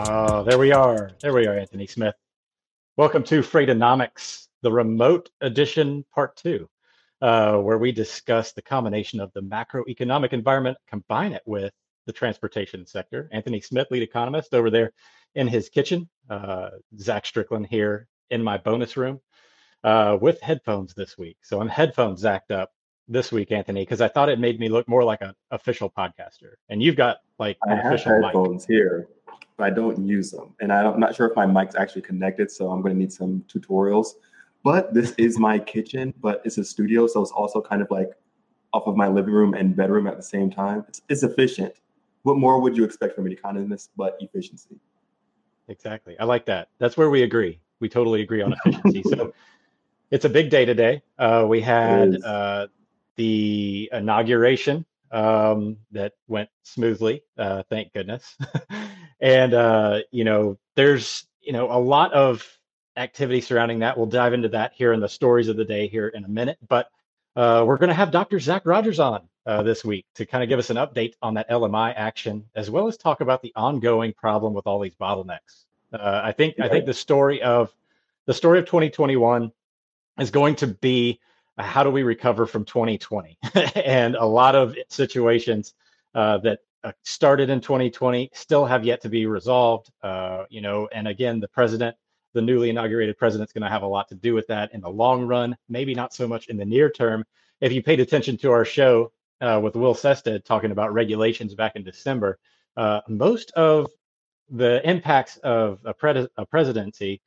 Oh, 0.00 0.44
there 0.44 0.60
we 0.60 0.70
are. 0.70 1.10
There 1.20 1.34
we 1.34 1.48
are, 1.48 1.58
Anthony 1.58 1.88
Smith. 1.88 2.14
Welcome 2.96 3.24
to 3.24 3.40
Freightonomics, 3.40 4.46
the 4.62 4.70
remote 4.70 5.28
edition 5.40 6.04
part 6.14 6.36
two, 6.36 6.70
uh, 7.20 7.56
where 7.56 7.78
we 7.78 7.90
discuss 7.90 8.52
the 8.52 8.62
combination 8.62 9.18
of 9.18 9.32
the 9.32 9.42
macroeconomic 9.42 10.32
environment, 10.32 10.78
combine 10.86 11.32
it 11.32 11.42
with 11.46 11.72
the 12.06 12.12
transportation 12.12 12.86
sector. 12.86 13.28
Anthony 13.32 13.60
Smith, 13.60 13.88
lead 13.90 14.04
economist, 14.04 14.54
over 14.54 14.70
there 14.70 14.92
in 15.34 15.48
his 15.48 15.68
kitchen. 15.68 16.08
Uh, 16.30 16.70
Zach 16.96 17.26
Strickland 17.26 17.66
here 17.66 18.06
in 18.30 18.40
my 18.40 18.56
bonus 18.56 18.96
room 18.96 19.18
uh, 19.82 20.16
with 20.20 20.40
headphones 20.40 20.94
this 20.94 21.18
week. 21.18 21.38
So 21.42 21.60
I'm 21.60 21.68
headphones 21.68 22.22
zacked 22.22 22.52
up 22.52 22.70
this 23.08 23.32
week, 23.32 23.52
Anthony, 23.52 23.82
because 23.82 24.00
I 24.00 24.08
thought 24.08 24.28
it 24.28 24.38
made 24.38 24.60
me 24.60 24.68
look 24.68 24.88
more 24.88 25.02
like 25.02 25.22
an 25.22 25.34
official 25.50 25.90
podcaster. 25.90 26.54
And 26.68 26.82
you've 26.82 26.96
got 26.96 27.18
like 27.38 27.56
I 27.66 27.72
an 27.72 27.78
have 27.78 27.94
official 27.94 28.22
headphones 28.22 28.68
mic. 28.68 28.76
here, 28.76 29.08
but 29.56 29.64
I 29.64 29.70
don't 29.70 30.06
use 30.06 30.30
them, 30.30 30.54
and 30.60 30.72
I 30.72 30.84
I'm 30.84 31.00
not 31.00 31.14
sure 31.14 31.28
if 31.28 31.36
my 31.36 31.46
mic's 31.46 31.74
actually 31.74 32.02
connected, 32.02 32.50
so 32.50 32.70
I'm 32.70 32.82
going 32.82 32.94
to 32.94 32.98
need 32.98 33.12
some 33.12 33.44
tutorials. 33.48 34.08
But 34.64 34.92
this 34.92 35.14
is 35.18 35.38
my 35.38 35.58
kitchen, 35.58 36.12
but 36.20 36.42
it's 36.44 36.58
a 36.58 36.64
studio, 36.64 37.06
so 37.06 37.22
it's 37.22 37.30
also 37.30 37.60
kind 37.60 37.80
of 37.80 37.90
like 37.90 38.10
off 38.72 38.86
of 38.86 38.96
my 38.96 39.08
living 39.08 39.32
room 39.32 39.54
and 39.54 39.74
bedroom 39.74 40.06
at 40.06 40.16
the 40.16 40.22
same 40.22 40.50
time. 40.50 40.84
It's, 40.88 41.00
it's 41.08 41.22
efficient. 41.22 41.74
What 42.22 42.36
more 42.36 42.60
would 42.60 42.76
you 42.76 42.84
expect 42.84 43.14
from 43.14 43.26
an 43.26 43.32
economist 43.32 43.90
but 43.96 44.16
efficiency? 44.20 44.76
Exactly. 45.68 46.18
I 46.18 46.24
like 46.24 46.44
that. 46.46 46.68
That's 46.78 46.96
where 46.96 47.08
we 47.08 47.22
agree. 47.22 47.60
We 47.80 47.88
totally 47.88 48.22
agree 48.22 48.42
on 48.42 48.54
efficiency. 48.64 49.02
so 49.04 49.32
it's 50.10 50.24
a 50.24 50.28
big 50.28 50.50
day 50.50 50.64
today. 50.64 51.02
Uh, 51.18 51.46
we 51.48 51.60
had 51.60 52.22
uh, 52.24 52.66
the 53.18 53.90
inauguration 53.92 54.86
um, 55.10 55.76
that 55.90 56.14
went 56.28 56.48
smoothly, 56.62 57.22
uh, 57.36 57.64
thank 57.68 57.92
goodness. 57.92 58.36
and 59.20 59.52
uh, 59.52 60.00
you 60.10 60.24
know, 60.24 60.56
there's 60.76 61.26
you 61.40 61.52
know 61.52 61.70
a 61.70 61.78
lot 61.78 62.12
of 62.14 62.46
activity 62.96 63.40
surrounding 63.40 63.80
that. 63.80 63.96
We'll 63.98 64.06
dive 64.06 64.32
into 64.32 64.48
that 64.50 64.72
here 64.72 64.92
in 64.92 65.00
the 65.00 65.08
stories 65.08 65.48
of 65.48 65.56
the 65.56 65.64
day 65.64 65.88
here 65.88 66.08
in 66.08 66.24
a 66.24 66.28
minute. 66.28 66.58
But 66.68 66.90
uh, 67.36 67.64
we're 67.66 67.76
going 67.76 67.88
to 67.88 67.94
have 67.94 68.10
Dr. 68.10 68.38
Zac 68.38 68.64
Rogers 68.64 69.00
on 69.00 69.28
uh, 69.46 69.62
this 69.62 69.84
week 69.84 70.06
to 70.14 70.24
kind 70.24 70.42
of 70.42 70.48
give 70.48 70.58
us 70.58 70.70
an 70.70 70.76
update 70.76 71.14
on 71.20 71.34
that 71.34 71.50
LMI 71.50 71.94
action, 71.96 72.44
as 72.54 72.70
well 72.70 72.86
as 72.86 72.96
talk 72.96 73.20
about 73.20 73.42
the 73.42 73.52
ongoing 73.56 74.12
problem 74.12 74.54
with 74.54 74.66
all 74.66 74.78
these 74.78 74.94
bottlenecks. 74.94 75.64
Uh, 75.92 76.20
I 76.22 76.32
think 76.32 76.60
I 76.60 76.68
think 76.68 76.86
the 76.86 76.94
story 76.94 77.42
of 77.42 77.72
the 78.26 78.34
story 78.34 78.60
of 78.60 78.66
2021 78.66 79.50
is 80.20 80.30
going 80.30 80.54
to 80.56 80.68
be 80.68 81.18
how 81.58 81.82
do 81.82 81.90
we 81.90 82.02
recover 82.02 82.46
from 82.46 82.64
2020 82.64 83.36
and 83.74 84.14
a 84.14 84.24
lot 84.24 84.54
of 84.54 84.76
situations 84.88 85.74
uh, 86.14 86.38
that 86.38 86.60
uh, 86.84 86.92
started 87.02 87.50
in 87.50 87.60
2020 87.60 88.30
still 88.32 88.64
have 88.64 88.84
yet 88.84 89.00
to 89.00 89.08
be 89.08 89.26
resolved 89.26 89.90
uh, 90.02 90.44
you 90.48 90.60
know 90.60 90.88
and 90.92 91.08
again 91.08 91.40
the 91.40 91.48
president 91.48 91.96
the 92.34 92.42
newly 92.42 92.70
inaugurated 92.70 93.18
president's 93.18 93.52
going 93.52 93.62
to 93.62 93.68
have 93.68 93.82
a 93.82 93.86
lot 93.86 94.08
to 94.08 94.14
do 94.14 94.34
with 94.34 94.46
that 94.46 94.72
in 94.72 94.80
the 94.80 94.88
long 94.88 95.24
run 95.26 95.56
maybe 95.68 95.94
not 95.94 96.14
so 96.14 96.28
much 96.28 96.48
in 96.48 96.56
the 96.56 96.64
near 96.64 96.90
term. 96.90 97.24
If 97.60 97.72
you 97.72 97.82
paid 97.82 97.98
attention 97.98 98.36
to 98.38 98.52
our 98.52 98.64
show 98.64 99.12
uh, 99.40 99.60
with 99.62 99.74
will 99.74 99.94
sested 99.94 100.44
talking 100.44 100.70
about 100.70 100.92
regulations 100.92 101.54
back 101.54 101.74
in 101.74 101.82
december 101.82 102.38
uh, 102.76 103.00
most 103.08 103.50
of 103.52 103.90
the 104.50 104.88
impacts 104.88 105.36
of 105.38 105.80
a, 105.84 106.28
a 106.36 106.46
presidency 106.46 107.20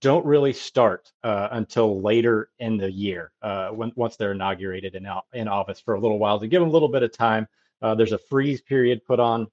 don't 0.00 0.24
really 0.26 0.52
start 0.52 1.12
uh, 1.24 1.48
until 1.52 2.00
later 2.02 2.50
in 2.58 2.76
the 2.76 2.90
year 2.90 3.32
uh, 3.42 3.68
when 3.68 3.92
once 3.96 4.16
they're 4.16 4.32
inaugurated 4.32 4.94
in, 4.94 5.06
in 5.32 5.48
office 5.48 5.80
for 5.80 5.94
a 5.94 6.00
little 6.00 6.18
while 6.18 6.38
to 6.38 6.46
give 6.46 6.60
them 6.60 6.68
a 6.68 6.72
little 6.72 6.88
bit 6.88 7.02
of 7.02 7.12
time. 7.12 7.48
Uh, 7.80 7.94
there's 7.94 8.12
a 8.12 8.18
freeze 8.18 8.60
period 8.60 9.04
put 9.06 9.20
on 9.20 9.46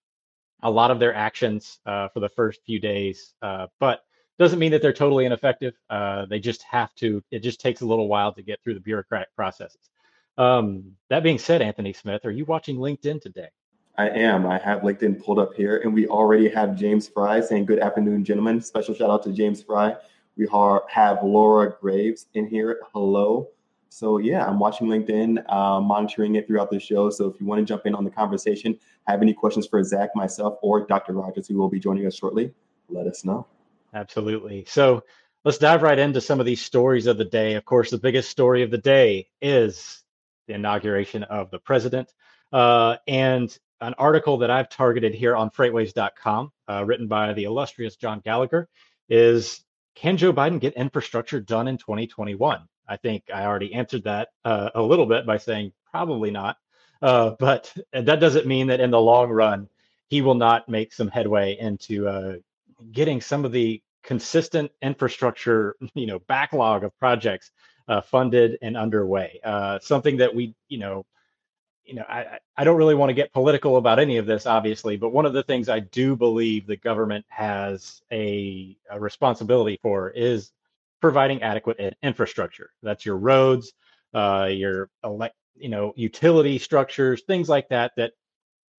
a 0.63 0.69
lot 0.69 0.91
of 0.91 0.99
their 0.99 1.13
actions 1.13 1.79
uh, 1.85 2.07
for 2.09 2.19
the 2.19 2.29
first 2.29 2.61
few 2.65 2.79
days, 2.79 3.33
uh, 3.41 3.67
but 3.79 4.03
doesn't 4.37 4.59
mean 4.59 4.71
that 4.71 4.81
they're 4.81 4.91
totally 4.91 5.25
ineffective. 5.25 5.73
Uh, 5.89 6.25
they 6.25 6.39
just 6.39 6.63
have 6.63 6.93
to. 6.95 7.23
It 7.31 7.39
just 7.39 7.61
takes 7.61 7.81
a 7.81 7.85
little 7.85 8.07
while 8.07 8.33
to 8.33 8.41
get 8.41 8.61
through 8.63 8.73
the 8.73 8.79
bureaucratic 8.81 9.33
processes. 9.35 9.89
Um, 10.37 10.91
that 11.09 11.23
being 11.23 11.37
said, 11.37 11.61
Anthony 11.61 11.93
Smith, 11.93 12.25
are 12.25 12.31
you 12.31 12.43
watching 12.45 12.77
LinkedIn 12.77 13.21
today? 13.21 13.47
I 13.97 14.09
am. 14.09 14.45
I 14.45 14.57
have 14.57 14.81
LinkedIn 14.81 15.23
pulled 15.23 15.39
up 15.39 15.53
here, 15.53 15.77
and 15.77 15.93
we 15.93 16.07
already 16.07 16.49
have 16.49 16.75
James 16.75 17.07
Fry 17.07 17.39
saying, 17.39 17.65
Good 17.65 17.79
afternoon, 17.79 18.25
gentlemen. 18.25 18.59
Special 18.59 18.93
shout 18.93 19.09
out 19.09 19.23
to 19.23 19.31
James 19.31 19.63
Fry. 19.63 19.95
We 20.37 20.45
ha- 20.45 20.85
have 20.89 21.23
Laura 21.23 21.75
Graves 21.79 22.27
in 22.33 22.47
here. 22.47 22.81
Hello. 22.93 23.49
So, 23.89 24.17
yeah, 24.17 24.45
I'm 24.45 24.59
watching 24.59 24.87
LinkedIn, 24.87 25.49
uh, 25.49 25.79
monitoring 25.79 26.35
it 26.35 26.47
throughout 26.47 26.69
the 26.69 26.79
show. 26.79 27.09
So, 27.09 27.27
if 27.27 27.39
you 27.39 27.45
want 27.45 27.59
to 27.59 27.65
jump 27.65 27.85
in 27.85 27.95
on 27.95 28.03
the 28.03 28.09
conversation, 28.09 28.77
have 29.07 29.21
any 29.21 29.33
questions 29.33 29.67
for 29.67 29.81
Zach, 29.83 30.09
myself, 30.15 30.57
or 30.61 30.85
Dr. 30.85 31.13
Rogers, 31.13 31.47
who 31.47 31.57
will 31.57 31.69
be 31.69 31.79
joining 31.79 32.05
us 32.05 32.15
shortly, 32.15 32.53
let 32.89 33.07
us 33.07 33.23
know. 33.23 33.47
Absolutely. 33.93 34.65
So 34.67 35.03
let's 35.43 35.57
dive 35.57 35.81
right 35.81 35.97
into 35.97 36.21
some 36.21 36.39
of 36.39 36.45
these 36.45 36.61
stories 36.61 37.07
of 37.07 37.17
the 37.17 37.25
day. 37.25 37.53
Of 37.53 37.65
course, 37.65 37.89
the 37.89 37.97
biggest 37.97 38.29
story 38.29 38.63
of 38.63 38.71
the 38.71 38.77
day 38.77 39.29
is 39.41 40.03
the 40.47 40.55
inauguration 40.55 41.23
of 41.23 41.49
the 41.49 41.59
president. 41.59 42.13
Uh, 42.51 42.97
and 43.07 43.57
an 43.81 43.93
article 43.97 44.39
that 44.39 44.51
I've 44.51 44.69
targeted 44.69 45.13
here 45.13 45.35
on 45.35 45.49
FreightWaves.com, 45.49 46.51
uh, 46.69 46.83
written 46.85 47.07
by 47.07 47.33
the 47.33 47.45
illustrious 47.45 47.95
John 47.95 48.21
Gallagher, 48.23 48.67
is 49.09 49.63
Can 49.95 50.17
Joe 50.17 50.33
Biden 50.33 50.59
get 50.59 50.73
infrastructure 50.73 51.39
done 51.39 51.67
in 51.67 51.77
2021? 51.77 52.67
I 52.87 52.97
think 52.97 53.23
I 53.33 53.45
already 53.45 53.73
answered 53.73 54.03
that 54.03 54.29
uh, 54.43 54.69
a 54.75 54.81
little 54.81 55.05
bit 55.05 55.25
by 55.25 55.37
saying 55.37 55.71
probably 55.89 56.31
not. 56.31 56.57
Uh, 57.01 57.31
but 57.39 57.73
that 57.93 58.19
doesn't 58.19 58.45
mean 58.45 58.67
that 58.67 58.79
in 58.79 58.91
the 58.91 58.99
long 58.99 59.29
run, 59.29 59.67
he 60.07 60.21
will 60.21 60.35
not 60.35 60.69
make 60.69 60.93
some 60.93 61.07
headway 61.07 61.57
into 61.59 62.07
uh, 62.07 62.35
getting 62.91 63.21
some 63.21 63.45
of 63.45 63.51
the 63.51 63.81
consistent 64.03 64.71
infrastructure, 64.81 65.75
you 65.95 66.05
know, 66.05 66.19
backlog 66.19 66.83
of 66.83 66.97
projects 66.99 67.51
uh, 67.87 68.01
funded 68.01 68.57
and 68.61 68.77
underway. 68.77 69.39
Uh, 69.43 69.79
something 69.79 70.17
that 70.17 70.33
we, 70.33 70.53
you 70.67 70.77
know, 70.77 71.05
you 71.85 71.95
know, 71.95 72.03
I, 72.07 72.39
I- 72.57 72.63
don't 72.63 72.77
really 72.77 72.95
want 72.95 73.09
to 73.09 73.13
get 73.13 73.33
political 73.33 73.77
about 73.77 73.99
any 73.99 74.17
of 74.17 74.25
this, 74.25 74.45
obviously, 74.45 74.97
but 74.97 75.09
one 75.09 75.25
of 75.25 75.33
the 75.33 75.43
things 75.43 75.69
I 75.69 75.79
do 75.79 76.15
believe 76.15 76.67
the 76.67 76.77
government 76.77 77.25
has 77.29 78.01
a, 78.11 78.77
a 78.89 78.99
responsibility 78.99 79.79
for 79.81 80.09
is 80.09 80.51
providing 81.01 81.43
adequate 81.43 81.95
infrastructure. 82.01 82.71
That's 82.81 83.05
your 83.05 83.17
roads, 83.17 83.73
uh, 84.13 84.49
your 84.51 84.89
elect, 85.03 85.35
you 85.55 85.69
know, 85.69 85.93
utility 85.95 86.57
structures, 86.59 87.23
things 87.23 87.49
like 87.49 87.69
that 87.69 87.91
that 87.97 88.13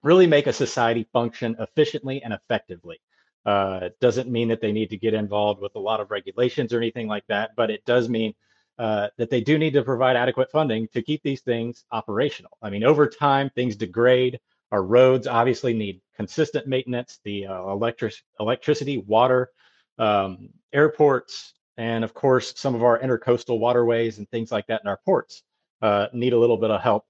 really 0.03 0.27
make 0.27 0.47
a 0.47 0.53
society 0.53 1.07
function 1.13 1.57
efficiently 1.59 2.23
and 2.23 2.33
effectively. 2.33 3.01
Uh, 3.45 3.81
it 3.83 3.97
doesn't 4.01 4.29
mean 4.31 4.49
that 4.49 4.61
they 4.61 4.73
need 4.73 4.91
to 4.91 4.97
get 4.97 5.15
involved 5.15 5.61
with 5.61 5.75
a 5.77 5.79
lot 5.81 6.01
of 6.01 6.11
regulations 6.11 6.73
or 6.73 6.79
anything 6.79 7.07
like 7.07 7.25
that, 7.29 7.51
but 7.57 7.71
it 7.71 7.85
does 7.85 8.09
mean 8.09 8.35
uh, 8.79 9.09
that 9.17 9.31
they 9.31 9.41
do 9.41 9.59
need 9.59 9.73
to 9.73 9.83
provide 9.83 10.17
adequate 10.17 10.51
funding 10.51 10.89
to 10.89 11.03
keep 11.03 11.23
these 11.23 11.41
things 11.41 11.85
operational. 11.93 12.57
I 12.63 12.71
mean, 12.71 12.85
over 12.85 13.07
time, 13.09 13.51
things 13.51 13.77
degrade. 13.77 14.39
Our 14.73 14.83
roads 14.83 15.27
obviously 15.27 15.73
need 15.73 16.01
consistent 16.15 16.67
maintenance, 16.67 17.21
the 17.25 17.47
uh, 17.47 17.69
electric, 17.69 18.15
electricity, 18.41 18.99
water, 18.99 19.51
um, 19.99 20.51
airports, 20.73 21.55
and 21.77 22.05
of 22.05 22.15
course, 22.15 22.55
some 22.57 22.75
of 22.75 22.83
our 22.83 22.99
intercoastal 22.99 23.59
waterways 23.59 24.19
and 24.19 24.29
things 24.31 24.51
like 24.51 24.67
that 24.67 24.81
in 24.83 24.89
our 24.89 24.99
ports 25.05 25.43
uh, 25.83 26.07
need 26.13 26.33
a 26.33 26.39
little 26.39 26.57
bit 26.57 26.71
of 26.71 26.81
help 26.81 27.05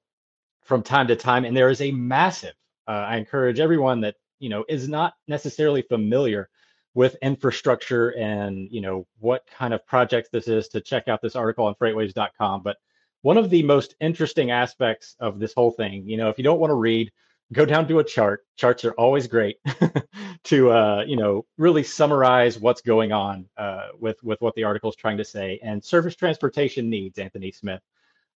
from 0.65 0.83
time 0.83 1.07
to 1.09 1.17
time. 1.17 1.45
And 1.45 1.57
there 1.57 1.71
is 1.71 1.81
a 1.81 1.91
massive, 1.93 2.55
uh, 2.89 3.07
I 3.09 3.17
encourage 3.17 3.61
everyone 3.61 4.01
that, 4.03 4.17
you 4.39 4.49
know, 4.49 4.65
is 4.69 4.89
not 4.89 5.15
necessarily 5.29 5.83
familiar 5.83 6.49
with 6.97 7.15
infrastructure 7.21 8.09
and, 8.17 8.73
you 8.73 8.81
know, 8.81 9.07
what 9.19 9.47
kind 9.47 9.75
of 9.75 9.87
projects 9.87 10.31
this 10.31 10.49
is 10.49 10.67
to 10.69 10.81
check 10.81 11.09
out 11.09 11.21
this 11.21 11.37
article 11.37 11.67
on 11.67 11.75
FreightWaves.com. 11.75 12.63
But 12.63 12.79
one 13.21 13.37
of 13.37 13.51
the 13.51 13.63
most 13.63 13.95
interesting 14.01 14.51
aspects 14.51 15.15
of 15.21 15.39
this 15.39 15.53
whole 15.53 15.71
thing, 15.71 16.09
you 16.09 16.17
know, 16.17 16.31
if 16.31 16.39
you 16.39 16.45
don't 16.45 16.59
want 16.59 16.71
to 16.71 16.75
read, 16.75 17.13
go 17.53 17.67
down 17.67 17.87
to 17.89 17.99
a 17.99 18.05
chart. 18.05 18.47
Charts 18.57 18.83
are 18.87 18.93
always 18.93 19.27
great 19.27 19.59
to, 20.45 20.71
uh, 20.71 21.05
you 21.07 21.17
know, 21.17 21.45
really 21.59 21.83
summarize 21.83 22.59
what's 22.59 22.81
going 22.81 23.13
on 23.13 23.47
uh, 23.59 23.89
with 24.01 24.17
with 24.25 24.41
what 24.41 24.55
the 24.55 24.65
article 24.65 24.89
is 24.89 24.97
trying 24.97 25.19
to 25.19 25.25
say. 25.25 25.61
And 25.63 25.85
surface 25.85 26.17
transportation 26.17 26.89
needs, 26.89 27.19
Anthony 27.19 27.53
Smith. 27.53 27.83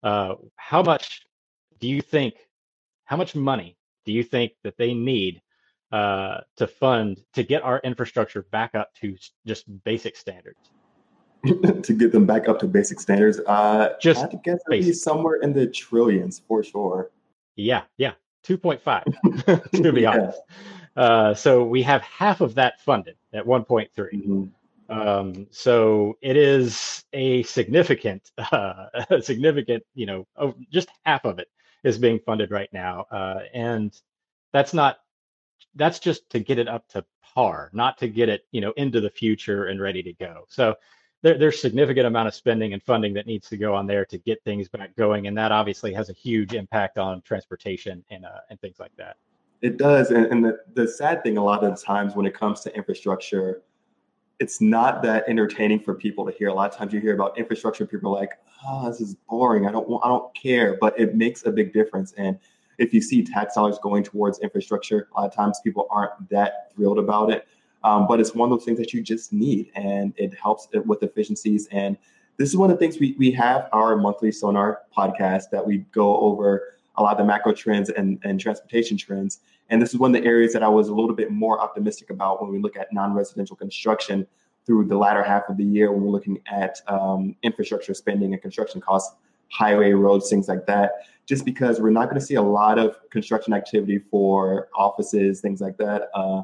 Uh, 0.02 0.34
how 0.56 0.82
much 0.82 1.22
do 1.78 1.88
you 1.88 2.02
think? 2.02 2.34
How 3.06 3.16
much 3.16 3.34
money 3.34 3.78
do 4.04 4.12
you 4.12 4.22
think 4.22 4.52
that 4.64 4.76
they 4.76 4.92
need 4.92 5.40
uh, 5.92 6.40
to 6.56 6.66
fund 6.66 7.20
to 7.34 7.42
get 7.42 7.62
our 7.62 7.80
infrastructure 7.80 8.42
back 8.50 8.74
up 8.74 8.94
to 8.96 9.16
just 9.46 9.64
basic 9.84 10.16
standards? 10.16 10.70
to 11.82 11.92
get 11.94 12.12
them 12.12 12.26
back 12.26 12.48
up 12.48 12.58
to 12.60 12.66
basic 12.66 13.00
standards, 13.00 13.40
uh, 13.46 13.94
Just 14.00 14.24
I 14.24 14.28
guess 14.44 14.60
it'd 14.70 14.84
be 14.84 14.92
somewhere 14.92 15.36
in 15.36 15.52
the 15.52 15.66
trillions 15.66 16.42
for 16.46 16.62
sure. 16.62 17.10
Yeah, 17.56 17.82
yeah, 17.96 18.12
2.5 18.46 19.72
to 19.82 19.92
be 19.92 20.02
Yeah. 20.02 20.10
honest. 20.10 20.40
Uh, 20.96 21.34
so 21.34 21.64
we 21.64 21.82
have 21.82 22.02
half 22.02 22.40
of 22.40 22.54
that 22.56 22.80
funded 22.80 23.16
at 23.32 23.46
1.3. 23.46 23.88
Mhm. 23.96 24.50
Um, 24.90 25.46
so 25.50 26.18
it 26.20 26.36
is 26.36 27.04
a 27.12 27.42
significant, 27.44 28.30
uh, 28.52 28.86
a 29.08 29.22
significant, 29.22 29.84
you 29.94 30.04
know, 30.04 30.26
oh, 30.36 30.54
just 30.70 30.88
half 31.04 31.24
of 31.24 31.38
it 31.38 31.48
is 31.84 31.96
being 31.96 32.18
funded 32.18 32.50
right 32.50 32.68
now, 32.72 33.06
uh, 33.10 33.40
and 33.54 33.96
that's 34.52 34.74
not 34.74 34.98
that's 35.74 35.98
just 35.98 36.28
to 36.30 36.40
get 36.40 36.58
it 36.58 36.68
up 36.68 36.88
to 36.88 37.04
par, 37.34 37.70
not 37.72 37.98
to 37.98 38.08
get 38.08 38.28
it, 38.28 38.46
you 38.50 38.60
know, 38.60 38.72
into 38.76 39.00
the 39.00 39.10
future 39.10 39.66
and 39.66 39.80
ready 39.80 40.02
to 40.02 40.12
go. 40.12 40.44
So 40.48 40.74
there, 41.22 41.38
there's 41.38 41.60
significant 41.60 42.06
amount 42.06 42.28
of 42.28 42.34
spending 42.34 42.72
and 42.72 42.82
funding 42.82 43.14
that 43.14 43.26
needs 43.26 43.48
to 43.48 43.56
go 43.56 43.74
on 43.74 43.86
there 43.86 44.04
to 44.06 44.18
get 44.18 44.42
things 44.44 44.68
back 44.68 44.96
going, 44.96 45.26
and 45.26 45.36
that 45.36 45.52
obviously 45.52 45.92
has 45.92 46.10
a 46.10 46.12
huge 46.12 46.54
impact 46.54 46.98
on 46.98 47.22
transportation 47.22 48.04
and 48.10 48.24
uh, 48.24 48.40
and 48.48 48.60
things 48.60 48.78
like 48.78 48.92
that. 48.96 49.16
It 49.62 49.76
does, 49.76 50.10
and, 50.10 50.26
and 50.26 50.44
the, 50.44 50.58
the 50.74 50.88
sad 50.88 51.22
thing 51.22 51.36
a 51.36 51.44
lot 51.44 51.62
of 51.62 51.76
the 51.76 51.82
times 51.82 52.14
when 52.14 52.24
it 52.24 52.32
comes 52.32 52.60
to 52.62 52.74
infrastructure, 52.74 53.62
it's 54.38 54.62
not 54.62 55.02
that 55.02 55.24
entertaining 55.28 55.80
for 55.80 55.94
people 55.94 56.24
to 56.24 56.32
hear. 56.32 56.48
A 56.48 56.54
lot 56.54 56.72
of 56.72 56.76
times 56.76 56.94
you 56.94 57.00
hear 57.00 57.14
about 57.14 57.36
infrastructure, 57.36 57.86
people 57.86 58.16
are 58.16 58.20
like, 58.20 58.32
"Oh, 58.66 58.88
this 58.88 59.02
is 59.02 59.16
boring. 59.28 59.66
I 59.66 59.72
don't 59.72 59.86
I 60.02 60.08
don't 60.08 60.34
care," 60.34 60.78
but 60.80 60.98
it 60.98 61.14
makes 61.14 61.44
a 61.44 61.52
big 61.52 61.74
difference. 61.74 62.12
And 62.16 62.38
if 62.80 62.92
you 62.94 63.00
see 63.00 63.22
tax 63.22 63.54
dollars 63.54 63.78
going 63.82 64.02
towards 64.02 64.40
infrastructure, 64.40 65.08
a 65.14 65.20
lot 65.20 65.26
of 65.26 65.34
times 65.34 65.60
people 65.62 65.86
aren't 65.90 66.28
that 66.30 66.72
thrilled 66.74 66.98
about 66.98 67.30
it. 67.30 67.46
Um, 67.84 68.06
but 68.08 68.20
it's 68.20 68.34
one 68.34 68.50
of 68.50 68.58
those 68.58 68.64
things 68.64 68.78
that 68.78 68.92
you 68.92 69.02
just 69.02 69.32
need, 69.32 69.70
and 69.74 70.12
it 70.16 70.34
helps 70.34 70.68
with 70.84 71.02
efficiencies. 71.02 71.68
And 71.70 71.96
this 72.36 72.48
is 72.48 72.56
one 72.56 72.70
of 72.70 72.78
the 72.78 72.80
things 72.80 72.98
we 72.98 73.14
we 73.18 73.30
have 73.32 73.68
our 73.72 73.96
monthly 73.96 74.32
sonar 74.32 74.80
podcast 74.96 75.50
that 75.52 75.66
we 75.66 75.78
go 75.92 76.18
over 76.18 76.74
a 76.96 77.02
lot 77.02 77.12
of 77.12 77.18
the 77.18 77.24
macro 77.24 77.52
trends 77.52 77.88
and, 77.90 78.18
and 78.24 78.40
transportation 78.40 78.96
trends. 78.96 79.40
And 79.70 79.80
this 79.80 79.90
is 79.90 79.98
one 79.98 80.14
of 80.14 80.20
the 80.20 80.28
areas 80.28 80.52
that 80.52 80.62
I 80.62 80.68
was 80.68 80.88
a 80.88 80.94
little 80.94 81.14
bit 81.14 81.30
more 81.30 81.60
optimistic 81.60 82.10
about 82.10 82.42
when 82.42 82.50
we 82.50 82.58
look 82.58 82.76
at 82.76 82.92
non-residential 82.92 83.56
construction 83.56 84.26
through 84.66 84.86
the 84.86 84.96
latter 84.98 85.22
half 85.22 85.44
of 85.48 85.56
the 85.56 85.64
year 85.64 85.90
when 85.92 86.02
we're 86.02 86.10
looking 86.10 86.40
at 86.50 86.80
um, 86.88 87.36
infrastructure 87.42 87.94
spending 87.94 88.32
and 88.32 88.42
construction 88.42 88.80
costs, 88.80 89.14
highway 89.50 89.92
roads, 89.92 90.30
things 90.30 90.48
like 90.48 90.66
that. 90.66 90.92
Just 91.26 91.44
because 91.44 91.80
we're 91.80 91.90
not 91.90 92.06
going 92.06 92.18
to 92.18 92.24
see 92.24 92.34
a 92.34 92.42
lot 92.42 92.78
of 92.78 92.96
construction 93.10 93.52
activity 93.52 93.98
for 94.10 94.68
offices, 94.74 95.40
things 95.40 95.60
like 95.60 95.76
that. 95.76 96.08
Uh, 96.14 96.42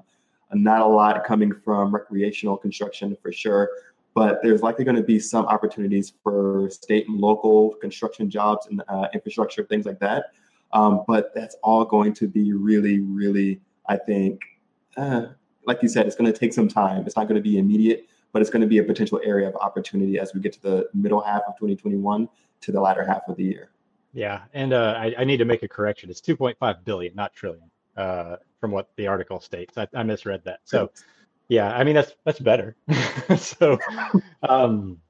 not 0.53 0.81
a 0.81 0.87
lot 0.87 1.25
coming 1.25 1.53
from 1.65 1.93
recreational 1.93 2.57
construction 2.57 3.17
for 3.21 3.33
sure, 3.33 3.69
but 4.15 4.41
there's 4.43 4.63
likely 4.63 4.85
going 4.85 4.97
to 4.97 5.03
be 5.03 5.19
some 5.19 5.45
opportunities 5.47 6.13
for 6.23 6.71
state 6.71 7.09
and 7.09 7.19
local 7.19 7.75
construction 7.81 8.31
jobs 8.31 8.67
and 8.67 8.83
uh, 8.89 9.09
infrastructure, 9.13 9.65
things 9.65 9.87
like 9.87 9.99
that. 9.99 10.27
Um, 10.73 11.05
but 11.07 11.35
that's 11.35 11.57
all 11.63 11.85
going 11.85 12.15
to 12.15 12.29
be 12.29 12.53
really, 12.53 13.01
really, 13.01 13.61
I 13.89 13.97
think, 13.97 14.41
uh, 14.97 15.27
like 15.67 15.83
you 15.83 15.89
said, 15.89 16.07
it's 16.07 16.17
going 16.17 16.33
to 16.33 16.39
take 16.39 16.53
some 16.53 16.69
time. 16.69 17.05
It's 17.07 17.17
not 17.17 17.29
going 17.29 17.37
to 17.37 17.43
be 17.43 17.59
immediate, 17.59 18.07
but 18.37 18.43
it's 18.43 18.51
going 18.51 18.61
to 18.61 18.69
be 18.69 18.77
a 18.77 18.85
potential 18.85 19.19
area 19.25 19.49
of 19.49 19.57
opportunity 19.57 20.19
as 20.19 20.35
we 20.35 20.43
get 20.43 20.53
to 20.53 20.61
the 20.61 20.87
middle 20.93 21.23
half 21.23 21.41
of 21.49 21.55
2021 21.55 22.29
to 22.61 22.71
the 22.71 22.79
latter 22.79 23.03
half 23.03 23.23
of 23.29 23.37
the 23.39 23.45
year. 23.45 23.71
Yeah, 24.13 24.43
and 24.53 24.75
uh, 24.75 24.95
I, 24.99 25.15
I, 25.21 25.25
need 25.25 25.39
to 25.39 25.47
make 25.47 25.63
a 25.63 25.69
correction. 25.69 26.11
It's 26.11 26.21
2.5 26.21 26.85
billion, 26.85 27.15
not 27.15 27.33
trillion, 27.33 27.71
uh, 27.97 28.37
from 28.61 28.73
what 28.73 28.91
the 28.97 29.07
article 29.07 29.41
states. 29.41 29.79
I, 29.79 29.89
I, 29.95 30.03
misread 30.03 30.45
that. 30.45 30.61
So, 30.65 30.91
yeah, 31.49 31.75
I 31.75 31.83
mean 31.83 31.95
that's 31.95 32.13
that's 32.27 32.39
better. 32.39 32.77
so, 33.39 33.79
um, 34.47 35.01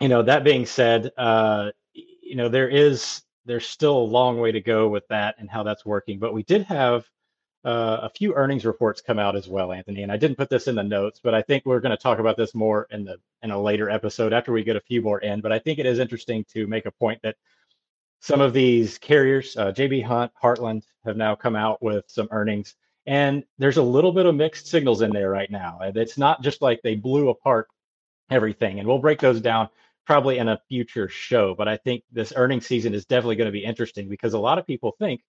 you 0.00 0.08
know, 0.08 0.22
that 0.22 0.42
being 0.42 0.64
said, 0.64 1.12
uh, 1.18 1.72
you 1.92 2.36
know, 2.36 2.48
there 2.48 2.70
is 2.70 3.20
there's 3.44 3.66
still 3.66 3.98
a 3.98 4.08
long 4.18 4.40
way 4.40 4.50
to 4.50 4.62
go 4.62 4.88
with 4.88 5.06
that 5.08 5.34
and 5.36 5.50
how 5.50 5.62
that's 5.62 5.84
working. 5.84 6.18
But 6.18 6.32
we 6.32 6.42
did 6.42 6.62
have 6.62 7.04
uh, 7.64 8.00
a 8.02 8.10
few 8.10 8.34
earnings 8.34 8.64
reports 8.64 9.00
come 9.00 9.18
out 9.18 9.36
as 9.36 9.48
well, 9.48 9.72
Anthony. 9.72 10.02
And 10.02 10.10
I 10.10 10.16
didn't 10.16 10.36
put 10.36 10.50
this 10.50 10.66
in 10.66 10.74
the 10.74 10.82
notes, 10.82 11.20
but 11.22 11.34
I 11.34 11.42
think 11.42 11.64
we're 11.64 11.80
going 11.80 11.96
to 11.96 12.02
talk 12.02 12.18
about 12.18 12.36
this 12.36 12.54
more 12.54 12.88
in 12.90 13.04
the 13.04 13.18
in 13.42 13.50
a 13.50 13.60
later 13.60 13.88
episode 13.88 14.32
after 14.32 14.52
we 14.52 14.64
get 14.64 14.76
a 14.76 14.80
few 14.80 15.00
more 15.00 15.20
in. 15.20 15.40
But 15.40 15.52
I 15.52 15.58
think 15.58 15.78
it 15.78 15.86
is 15.86 15.98
interesting 15.98 16.44
to 16.52 16.66
make 16.66 16.86
a 16.86 16.90
point 16.90 17.20
that 17.22 17.36
some 18.20 18.40
of 18.40 18.52
these 18.52 18.98
carriers, 18.98 19.56
uh, 19.56 19.72
JB 19.72 20.04
Hunt, 20.04 20.32
Heartland, 20.42 20.82
have 21.04 21.16
now 21.16 21.34
come 21.34 21.56
out 21.56 21.82
with 21.82 22.04
some 22.08 22.28
earnings, 22.30 22.74
and 23.06 23.44
there's 23.58 23.78
a 23.78 23.82
little 23.82 24.12
bit 24.12 24.26
of 24.26 24.34
mixed 24.34 24.66
signals 24.68 25.02
in 25.02 25.10
there 25.10 25.30
right 25.30 25.50
now. 25.50 25.78
It's 25.82 26.18
not 26.18 26.42
just 26.42 26.62
like 26.62 26.80
they 26.82 26.94
blew 26.94 27.28
apart 27.30 27.68
everything, 28.30 28.78
and 28.78 28.88
we'll 28.88 28.98
break 28.98 29.20
those 29.20 29.40
down 29.40 29.68
probably 30.06 30.38
in 30.38 30.48
a 30.48 30.60
future 30.68 31.08
show. 31.08 31.54
But 31.54 31.68
I 31.68 31.76
think 31.76 32.02
this 32.10 32.32
earnings 32.34 32.66
season 32.66 32.94
is 32.94 33.04
definitely 33.04 33.36
going 33.36 33.46
to 33.46 33.52
be 33.52 33.64
interesting 33.64 34.08
because 34.08 34.34
a 34.34 34.38
lot 34.38 34.58
of 34.58 34.66
people 34.66 34.94
think, 34.98 35.20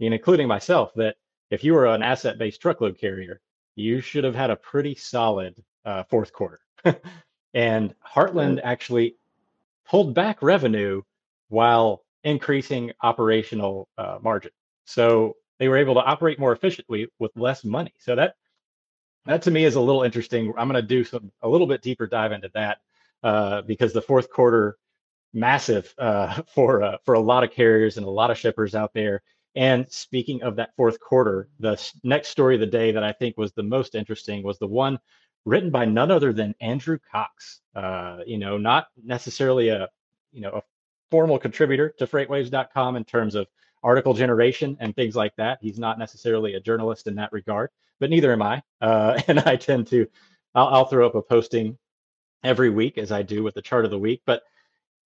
including 0.00 0.48
myself, 0.48 0.92
that 0.96 1.16
if 1.52 1.62
you 1.62 1.74
were 1.74 1.86
an 1.86 2.02
asset-based 2.02 2.60
truckload 2.60 2.98
carrier, 2.98 3.40
you 3.76 4.00
should 4.00 4.24
have 4.24 4.34
had 4.34 4.50
a 4.50 4.56
pretty 4.56 4.94
solid 4.94 5.62
uh, 5.84 6.02
fourth 6.04 6.32
quarter. 6.32 6.60
and 7.54 7.94
Heartland 8.02 8.60
actually 8.64 9.16
pulled 9.86 10.14
back 10.14 10.42
revenue 10.42 11.02
while 11.48 12.04
increasing 12.24 12.92
operational 13.02 13.86
uh, 13.98 14.18
margin. 14.22 14.50
So 14.86 15.36
they 15.58 15.68
were 15.68 15.76
able 15.76 15.94
to 15.94 16.00
operate 16.00 16.38
more 16.38 16.52
efficiently 16.52 17.08
with 17.18 17.32
less 17.36 17.64
money. 17.64 17.92
So 17.98 18.16
that 18.16 18.34
that 19.26 19.42
to 19.42 19.50
me 19.50 19.64
is 19.64 19.74
a 19.74 19.80
little 19.80 20.02
interesting. 20.02 20.52
I'm 20.56 20.68
going 20.68 20.80
to 20.80 20.88
do 20.88 21.04
some 21.04 21.30
a 21.42 21.48
little 21.48 21.66
bit 21.66 21.82
deeper 21.82 22.06
dive 22.06 22.32
into 22.32 22.50
that 22.54 22.78
uh, 23.22 23.60
because 23.62 23.92
the 23.92 24.02
fourth 24.02 24.30
quarter 24.30 24.78
massive 25.34 25.94
uh, 25.98 26.42
for 26.54 26.82
uh, 26.82 26.96
for 27.04 27.14
a 27.14 27.20
lot 27.20 27.44
of 27.44 27.52
carriers 27.52 27.98
and 27.98 28.06
a 28.06 28.10
lot 28.10 28.30
of 28.30 28.38
shippers 28.38 28.74
out 28.74 28.94
there. 28.94 29.22
And 29.54 29.90
speaking 29.90 30.42
of 30.42 30.56
that 30.56 30.74
fourth 30.76 30.98
quarter, 30.98 31.48
the 31.60 31.78
next 32.02 32.28
story 32.28 32.54
of 32.54 32.60
the 32.60 32.66
day 32.66 32.92
that 32.92 33.04
I 33.04 33.12
think 33.12 33.36
was 33.36 33.52
the 33.52 33.62
most 33.62 33.94
interesting 33.94 34.42
was 34.42 34.58
the 34.58 34.66
one 34.66 34.98
written 35.44 35.70
by 35.70 35.84
none 35.84 36.10
other 36.10 36.32
than 36.32 36.54
Andrew 36.60 36.98
Cox. 37.10 37.60
Uh, 37.74 38.18
you 38.26 38.38
know, 38.38 38.56
not 38.56 38.86
necessarily 39.04 39.68
a 39.68 39.88
you 40.32 40.40
know 40.40 40.50
a 40.50 40.62
formal 41.10 41.38
contributor 41.38 41.94
to 41.98 42.06
FreightWaves.com 42.06 42.96
in 42.96 43.04
terms 43.04 43.34
of 43.34 43.46
article 43.82 44.14
generation 44.14 44.76
and 44.80 44.94
things 44.94 45.14
like 45.14 45.36
that. 45.36 45.58
He's 45.60 45.78
not 45.78 45.98
necessarily 45.98 46.54
a 46.54 46.60
journalist 46.60 47.06
in 47.06 47.16
that 47.16 47.32
regard, 47.32 47.70
but 48.00 48.08
neither 48.08 48.32
am 48.32 48.40
I. 48.40 48.62
Uh, 48.80 49.20
and 49.28 49.40
I 49.40 49.56
tend 49.56 49.88
to, 49.88 50.06
I'll, 50.54 50.68
I'll, 50.68 50.84
throw 50.86 51.06
up 51.06 51.14
a 51.14 51.22
posting 51.22 51.76
every 52.44 52.70
week 52.70 52.96
as 52.96 53.12
I 53.12 53.22
do 53.22 53.42
with 53.42 53.54
the 53.54 53.62
chart 53.62 53.84
of 53.84 53.90
the 53.90 53.98
week. 53.98 54.22
But 54.24 54.42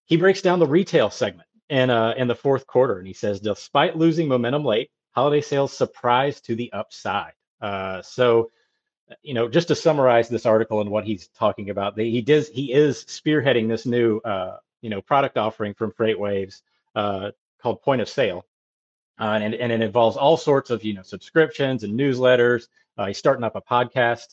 he 0.05 0.15
breaks 0.15 0.41
down 0.41 0.59
the 0.59 0.67
retail 0.67 1.09
segment 1.09 1.47
in 1.69 1.89
uh, 1.89 2.13
in 2.17 2.27
the 2.27 2.35
fourth 2.35 2.67
quarter, 2.67 2.97
and 2.97 3.07
he 3.07 3.13
says, 3.13 3.39
despite 3.39 3.97
losing 3.97 4.27
momentum 4.27 4.63
late, 4.63 4.89
holiday 5.11 5.41
sales 5.41 5.73
surprised 5.73 6.45
to 6.45 6.55
the 6.55 6.71
upside. 6.73 7.33
Uh, 7.61 8.01
so, 8.01 8.51
you 9.21 9.33
know, 9.33 9.47
just 9.47 9.67
to 9.69 9.75
summarize 9.75 10.29
this 10.29 10.45
article 10.45 10.81
and 10.81 10.89
what 10.89 11.05
he's 11.05 11.27
talking 11.29 11.69
about, 11.69 11.99
he 11.99 12.21
does 12.21 12.49
he 12.49 12.71
is 12.71 13.03
spearheading 13.05 13.67
this 13.67 13.85
new 13.85 14.19
uh, 14.19 14.57
you 14.81 14.89
know 14.89 15.01
product 15.01 15.37
offering 15.37 15.73
from 15.73 15.91
FreightWaves 15.91 16.61
uh, 16.95 17.31
called 17.61 17.81
Point 17.81 18.01
of 18.01 18.09
Sale, 18.09 18.45
uh, 19.19 19.39
and 19.41 19.53
and 19.53 19.71
it 19.71 19.81
involves 19.81 20.17
all 20.17 20.37
sorts 20.37 20.69
of 20.69 20.83
you 20.83 20.93
know 20.93 21.03
subscriptions 21.03 21.83
and 21.83 21.99
newsletters 21.99 22.67
uh, 22.97 23.05
he's 23.07 23.17
starting 23.17 23.43
up 23.43 23.55
a 23.55 23.61
podcast 23.61 24.27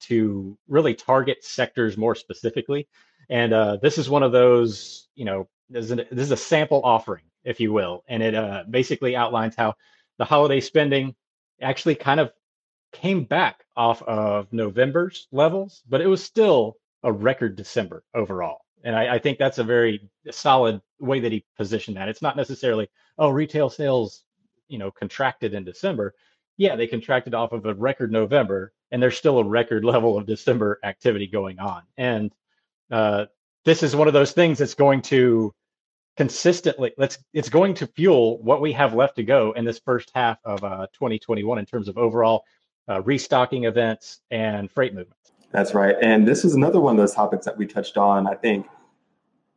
to 0.00 0.58
really 0.68 0.94
target 0.94 1.42
sectors 1.44 1.96
more 1.96 2.14
specifically. 2.14 2.86
And 3.28 3.52
uh, 3.52 3.76
this 3.76 3.98
is 3.98 4.10
one 4.10 4.22
of 4.22 4.32
those, 4.32 5.08
you 5.14 5.24
know, 5.24 5.48
this 5.68 5.86
is, 5.86 5.92
a, 5.92 5.96
this 5.96 6.26
is 6.26 6.30
a 6.30 6.36
sample 6.36 6.82
offering, 6.84 7.24
if 7.44 7.60
you 7.60 7.72
will. 7.72 8.04
And 8.08 8.22
it 8.22 8.34
uh, 8.34 8.64
basically 8.68 9.16
outlines 9.16 9.54
how 9.56 9.74
the 10.18 10.24
holiday 10.24 10.60
spending 10.60 11.14
actually 11.60 11.94
kind 11.94 12.20
of 12.20 12.32
came 12.92 13.24
back 13.24 13.64
off 13.76 14.02
of 14.02 14.52
November's 14.52 15.26
levels, 15.32 15.82
but 15.88 16.00
it 16.00 16.06
was 16.06 16.22
still 16.22 16.76
a 17.02 17.12
record 17.12 17.56
December 17.56 18.04
overall. 18.14 18.60
And 18.84 18.94
I, 18.94 19.14
I 19.14 19.18
think 19.18 19.38
that's 19.38 19.58
a 19.58 19.64
very 19.64 20.08
solid 20.30 20.80
way 21.00 21.20
that 21.20 21.32
he 21.32 21.44
positioned 21.56 21.96
that. 21.96 22.08
It's 22.08 22.22
not 22.22 22.36
necessarily, 22.36 22.88
oh, 23.18 23.30
retail 23.30 23.70
sales, 23.70 24.22
you 24.68 24.78
know, 24.78 24.90
contracted 24.90 25.54
in 25.54 25.64
December 25.64 26.14
yeah, 26.56 26.76
they 26.76 26.86
contracted 26.86 27.34
off 27.34 27.52
of 27.52 27.66
a 27.66 27.74
record 27.74 28.12
November, 28.12 28.72
and 28.90 29.02
there's 29.02 29.16
still 29.16 29.38
a 29.38 29.44
record 29.44 29.84
level 29.84 30.16
of 30.16 30.26
December 30.26 30.78
activity 30.82 31.26
going 31.26 31.58
on. 31.58 31.82
And 31.96 32.32
uh, 32.90 33.26
this 33.64 33.82
is 33.82 33.96
one 33.96 34.08
of 34.08 34.14
those 34.14 34.32
things 34.32 34.58
that's 34.58 34.74
going 34.74 35.02
to 35.02 35.52
consistently 36.16 36.92
let's 36.96 37.18
it's 37.32 37.48
going 37.48 37.74
to 37.74 37.86
fuel 37.88 38.40
what 38.42 38.60
we 38.60 38.72
have 38.72 38.94
left 38.94 39.16
to 39.16 39.24
go 39.24 39.52
in 39.52 39.64
this 39.64 39.80
first 39.84 40.12
half 40.14 40.38
of 40.44 40.62
uh, 40.62 40.86
2021 40.92 41.58
in 41.58 41.66
terms 41.66 41.88
of 41.88 41.98
overall 41.98 42.44
uh, 42.88 43.02
restocking 43.02 43.64
events 43.64 44.20
and 44.30 44.70
freight 44.70 44.94
movements. 44.94 45.32
That's 45.50 45.74
right, 45.74 45.96
and 46.02 46.26
this 46.26 46.44
is 46.44 46.54
another 46.54 46.80
one 46.80 46.94
of 46.94 46.98
those 46.98 47.14
topics 47.14 47.44
that 47.46 47.56
we 47.56 47.66
touched 47.66 47.96
on. 47.96 48.26
I 48.26 48.34
think, 48.34 48.66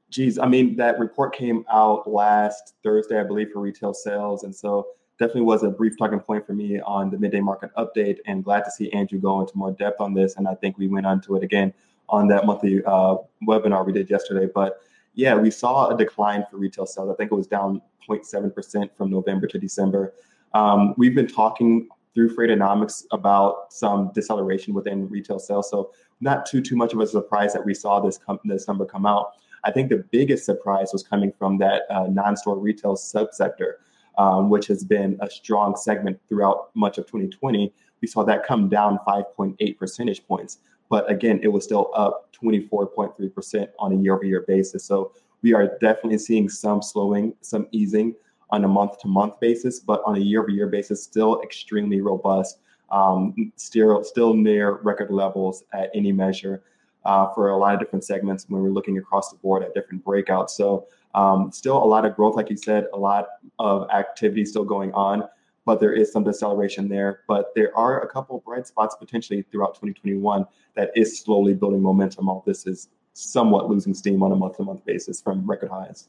geez, 0.10 0.40
I 0.40 0.48
mean 0.48 0.76
that 0.78 1.00
report 1.00 1.36
came 1.36 1.66
out 1.72 2.10
last 2.10 2.76
Thursday, 2.84 3.20
I 3.20 3.24
believe, 3.24 3.50
for 3.52 3.60
retail 3.60 3.94
sales, 3.94 4.44
and 4.44 4.56
so 4.56 4.88
definitely 5.20 5.42
was 5.42 5.64
a 5.64 5.70
brief 5.70 5.98
talking 5.98 6.20
point 6.20 6.46
for 6.46 6.54
me 6.54 6.80
on 6.80 7.10
the 7.10 7.18
midday 7.18 7.40
market 7.40 7.72
update 7.76 8.18
and 8.28 8.44
glad 8.44 8.64
to 8.64 8.72
see 8.72 8.92
Andrew 8.92 9.20
go 9.20 9.42
into 9.42 9.58
more 9.58 9.72
depth 9.72 10.00
on 10.00 10.14
this. 10.14 10.36
And 10.36 10.48
I 10.48 10.54
think 10.54 10.78
we 10.78 10.88
went 10.88 11.08
onto 11.08 11.36
it 11.36 11.44
again 11.44 11.74
on 12.10 12.28
that 12.30 12.46
monthly 12.46 12.84
uh, 12.86 13.16
webinar 13.48 13.86
we 13.86 13.94
did 13.94 14.10
yesterday. 14.10 14.50
But 14.54 14.82
yeah, 15.14 15.36
we 15.36 15.52
saw 15.52 15.90
a 15.90 15.98
decline 15.98 16.46
for 16.50 16.58
retail 16.58 16.86
sales. 16.86 17.10
I 17.10 17.16
think 17.16 17.32
it 17.32 17.36
was 17.36 17.48
down 17.48 17.82
0.7% 18.08 18.90
from 18.96 19.10
November 19.10 19.48
to 19.48 19.58
December. 19.60 20.14
Um, 20.54 20.94
we've 20.98 21.16
been 21.16 21.28
talking 21.28 21.90
through 22.14 22.36
Freightonomics 22.36 23.04
about 23.12 23.72
some 23.74 24.12
deceleration 24.14 24.74
within 24.74 25.10
retail 25.10 25.40
sales. 25.40 25.70
So 25.70 25.92
not 26.22 26.46
too 26.46 26.62
too 26.62 26.76
much 26.76 26.94
of 26.94 27.00
a 27.00 27.08
surprise 27.08 27.54
that 27.54 27.64
we 27.66 27.74
saw 27.74 28.00
this 28.00 28.18
com- 28.18 28.40
this 28.46 28.68
number 28.68 28.86
come 28.86 29.06
out. 29.06 29.34
I 29.64 29.72
think 29.72 29.90
the 29.90 30.04
biggest 30.12 30.46
surprise 30.46 30.90
was 30.94 31.04
coming 31.04 31.32
from 31.38 31.58
that 31.60 31.84
uh, 31.90 32.08
non-store 32.08 32.58
retail 32.58 32.96
subsector 32.96 33.74
um, 34.18 34.50
which 34.50 34.68
has 34.68 34.84
been 34.84 35.18
a 35.22 35.30
strong 35.30 35.76
segment 35.76 36.20
throughout 36.28 36.70
much 36.76 36.98
of 36.98 37.06
2020, 37.06 37.72
we 38.02 38.08
saw 38.08 38.24
that 38.24 38.46
come 38.46 38.70
down 38.70 39.00
5.8 39.08 39.78
percentage 39.78 40.26
points. 40.28 40.60
But 40.90 41.10
again, 41.12 41.40
it 41.44 41.50
was 41.50 41.64
still 41.64 41.92
up 41.94 42.30
24.3% 42.42 43.68
on 43.80 43.92
a 43.92 43.96
year 43.96 44.16
over 44.16 44.26
year 44.26 44.46
basis. 44.48 44.86
So 44.86 45.12
we 45.42 45.54
are 45.54 45.78
definitely 45.80 46.18
seeing 46.18 46.50
some 46.50 46.82
slowing, 46.82 47.34
some 47.42 47.68
easing 47.72 48.16
on 48.50 48.64
a 48.64 48.68
month 48.68 49.00
to 49.00 49.08
month 49.08 49.40
basis, 49.40 49.80
but 49.80 50.02
on 50.06 50.16
a 50.16 50.20
year 50.20 50.42
over 50.42 50.52
year 50.52 50.68
basis, 50.68 51.04
still 51.04 51.42
extremely 51.42 52.02
robust, 52.02 52.60
um, 52.92 53.52
still, 53.58 54.04
still 54.04 54.34
near 54.34 54.76
record 54.78 55.12
levels 55.12 55.64
at 55.74 55.90
any 55.94 56.12
measure. 56.12 56.64
Uh, 57.06 57.32
for 57.34 57.52
a 57.52 57.58
lot 57.58 57.74
of 57.74 57.80
different 57.80 58.04
segments 58.04 58.50
when 58.50 58.62
we're 58.62 58.70
looking 58.70 58.98
across 58.98 59.32
the 59.32 59.38
board 59.38 59.64
at 59.64 59.74
different 59.74 60.04
breakouts. 60.04 60.50
So, 60.50 60.88
um, 61.16 61.54
still 61.54 61.82
a 61.82 61.86
lot 61.86 62.04
of 62.04 62.18
growth, 62.18 62.36
like 62.36 62.50
you 62.50 62.58
said, 62.58 62.88
a 62.94 62.98
lot 62.98 63.28
of 63.60 63.90
activity 63.92 64.44
still 64.44 64.66
going 64.66 64.92
on 64.92 65.24
but 65.68 65.82
there 65.82 65.92
is 65.92 66.14
some 66.14 66.24
deceleration 66.24 66.88
there. 66.88 67.24
But 67.28 67.54
there 67.54 67.78
are 67.78 68.02
a 68.02 68.08
couple 68.08 68.40
bright 68.40 68.66
spots 68.66 68.96
potentially 68.96 69.42
throughout 69.52 69.76
2021 69.76 70.46
that 70.76 70.92
is 70.96 71.20
slowly 71.20 71.54
building 71.54 71.82
momentum. 71.82 72.30
All 72.30 72.42
this 72.48 72.66
is 72.66 72.88
somewhat 73.12 73.70
losing 73.70 73.94
steam 73.94 74.24
on 74.24 74.32
a 74.32 74.36
month-to-month 74.36 74.86
basis 74.86 75.22
from 75.22 75.46
record 75.46 75.70
highs. 75.70 76.08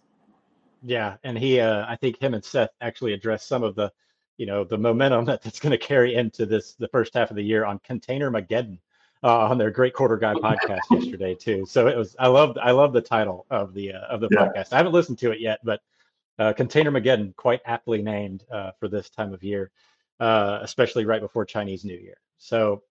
Yeah, 0.85 1.17
and 1.25 1.37
he, 1.37 1.59
uh, 1.59 1.87
I 1.89 1.97
think 1.97 2.23
him 2.23 2.35
and 2.35 2.45
Seth 2.45 2.71
actually 2.81 3.15
addressed 3.15 3.49
some 3.49 3.65
of 3.65 3.75
the, 3.75 3.93
you 4.37 4.47
know, 4.47 4.63
the 4.63 4.79
momentum 4.79 5.25
that 5.27 5.43
that's 5.43 5.59
going 5.59 5.73
to 5.73 5.79
carry 5.79 6.15
into 6.15 6.47
this 6.47 6.75
the 6.75 6.89
first 6.89 7.13
half 7.15 7.31
of 7.31 7.37
the 7.37 7.43
year 7.43 7.65
on 7.65 7.81
Container 7.81 8.31
Mageddon 8.31 8.79
uh, 9.25 9.39
on 9.39 9.59
their 9.59 9.73
Great 9.73 9.93
Quarter 9.93 10.19
Guy 10.19 10.35
podcast 10.35 10.83
yesterday 10.93 11.35
too. 11.35 11.67
So 11.67 11.89
it 11.89 11.97
was 11.97 12.15
I 12.21 12.29
loved 12.29 12.59
I 12.59 12.71
love 12.71 12.93
the 12.93 13.01
title 13.01 13.45
of 13.51 13.75
the 13.75 13.95
uh, 13.95 14.03
of 14.03 14.21
the 14.21 14.29
yeah. 14.31 14.39
podcast. 14.39 14.73
I 14.73 14.77
haven't 14.77 14.93
listened 14.93 15.19
to 15.19 15.33
it 15.33 15.41
yet, 15.41 15.59
but 15.65 15.81
uh, 16.39 16.53
Container 16.53 16.91
Mageddon, 16.91 17.35
quite 17.37 17.61
aptly 17.65 18.03
named 18.03 18.45
uh, 18.51 18.71
for 18.79 18.89
this 18.89 19.11
time 19.11 19.35
of 19.35 19.43
year, 19.43 19.71
uh, 20.21 20.61
especially 20.63 21.05
right 21.05 21.21
before 21.21 21.45
Chinese 21.45 21.85
New 21.85 21.97
Year. 21.97 22.17
So, 22.39 22.83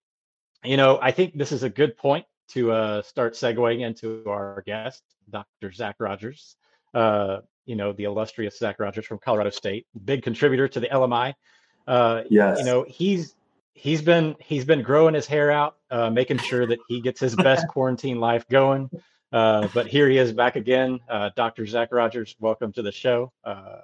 you 0.64 0.78
know, 0.78 1.00
I 1.02 1.12
think 1.12 1.38
this 1.38 1.52
is 1.52 1.64
a 1.64 1.70
good 1.70 1.98
point 1.98 2.26
to 2.50 2.72
uh, 2.72 3.02
start 3.02 3.34
segueing 3.34 3.82
into 3.82 4.24
our 4.28 4.64
guest, 4.66 5.04
Dr. 5.30 5.72
Zac 5.72 5.96
Rogers. 6.00 6.56
Uh, 6.94 7.40
you 7.66 7.76
know, 7.76 7.94
the 7.94 8.06
illustrious 8.06 8.58
Zac 8.58 8.80
Rogers 8.80 9.06
from 9.06 9.20
Colorado 9.20 9.50
State, 9.50 9.88
big 10.06 10.24
contributor 10.24 10.68
to 10.70 10.80
the 10.80 10.88
LMI. 10.88 11.34
Uh, 11.86 12.24
yes. 12.30 12.60
You 12.60 12.66
know, 12.66 12.86
he's 12.88 13.36
he's 13.74 14.02
been 14.02 14.36
he's 14.40 14.66
been 14.66 14.82
growing 14.82 15.14
his 15.14 15.26
hair 15.26 15.52
out, 15.52 15.78
making 16.12 16.38
sure 16.40 16.66
that 16.66 16.80
he 16.88 17.02
gets 17.02 17.20
his 17.20 17.36
best 17.36 17.68
quarantine 17.68 18.20
life 18.20 18.48
going. 18.50 18.90
Uh, 19.32 19.68
but 19.74 19.88
here 19.88 20.10
he 20.10 20.18
is 20.18 20.32
back 20.32 20.56
again, 20.56 21.00
uh, 21.10 21.30
Dr. 21.36 21.66
Zac 21.66 21.90
Rogers. 21.92 22.36
Welcome 22.40 22.72
to 22.74 22.82
the 22.82 22.92
show. 22.92 23.34
Uh, 23.44 23.82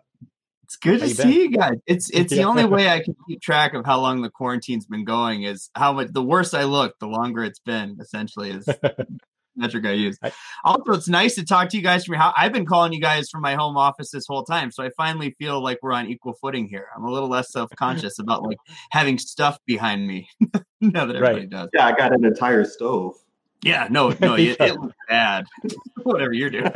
it's 0.63 0.77
good 0.77 1.01
to 1.01 1.07
you 1.07 1.13
see 1.13 1.23
been? 1.23 1.31
you 1.31 1.51
guys. 1.51 1.77
It's 1.85 2.09
it's 2.11 2.31
yeah. 2.31 2.43
the 2.43 2.43
only 2.47 2.65
way 2.75 2.87
I 2.87 3.01
can 3.01 3.15
keep 3.27 3.41
track 3.41 3.73
of 3.73 3.85
how 3.85 3.99
long 3.99 4.21
the 4.21 4.29
quarantine's 4.29 4.85
been 4.85 5.03
going. 5.03 5.43
Is 5.43 5.69
how 5.75 5.93
much 5.93 6.07
the 6.11 6.23
worse 6.23 6.53
I 6.53 6.63
look, 6.63 6.97
the 6.99 7.07
longer 7.07 7.43
it's 7.43 7.59
been. 7.59 7.97
Essentially, 7.99 8.51
is 8.51 8.67
metric 9.55 9.85
I 9.85 9.91
use. 9.91 10.17
Also, 10.63 10.93
it's 10.93 11.07
nice 11.07 11.35
to 11.35 11.45
talk 11.45 11.69
to 11.69 11.77
you 11.77 11.83
guys 11.83 12.05
from 12.05 12.15
how 12.15 12.33
I've 12.35 12.53
been 12.53 12.65
calling 12.65 12.93
you 12.93 13.01
guys 13.01 13.29
from 13.29 13.41
my 13.41 13.55
home 13.55 13.77
office 13.77 14.11
this 14.11 14.25
whole 14.27 14.43
time, 14.43 14.71
so 14.71 14.83
I 14.83 14.89
finally 14.95 15.35
feel 15.37 15.61
like 15.61 15.79
we're 15.81 15.93
on 15.93 16.07
equal 16.07 16.33
footing 16.41 16.67
here. 16.67 16.87
I'm 16.95 17.03
a 17.03 17.11
little 17.11 17.29
less 17.29 17.51
self 17.51 17.69
conscious 17.77 18.17
about 18.19 18.43
like 18.43 18.57
having 18.91 19.17
stuff 19.17 19.59
behind 19.65 20.07
me 20.07 20.27
now 20.81 21.05
that 21.05 21.15
everybody 21.15 21.41
right. 21.41 21.49
does. 21.49 21.69
Yeah, 21.73 21.87
I 21.87 21.91
got 21.91 22.13
an 22.13 22.25
entire 22.25 22.65
stove. 22.65 23.15
Yeah, 23.63 23.87
no, 23.89 24.15
no, 24.19 24.35
it, 24.35 24.57
it 24.59 24.75
looks 24.81 24.95
bad. 25.07 25.45
Whatever 26.03 26.33
you're 26.33 26.49
doing. 26.49 26.71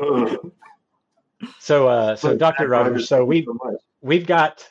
so, 1.60 1.88
uh, 1.88 2.16
so 2.16 2.36
Dr. 2.36 2.68
Rogers, 2.68 3.08
so 3.08 3.24
we 3.24 3.46
we've 4.00 4.26
got, 4.26 4.66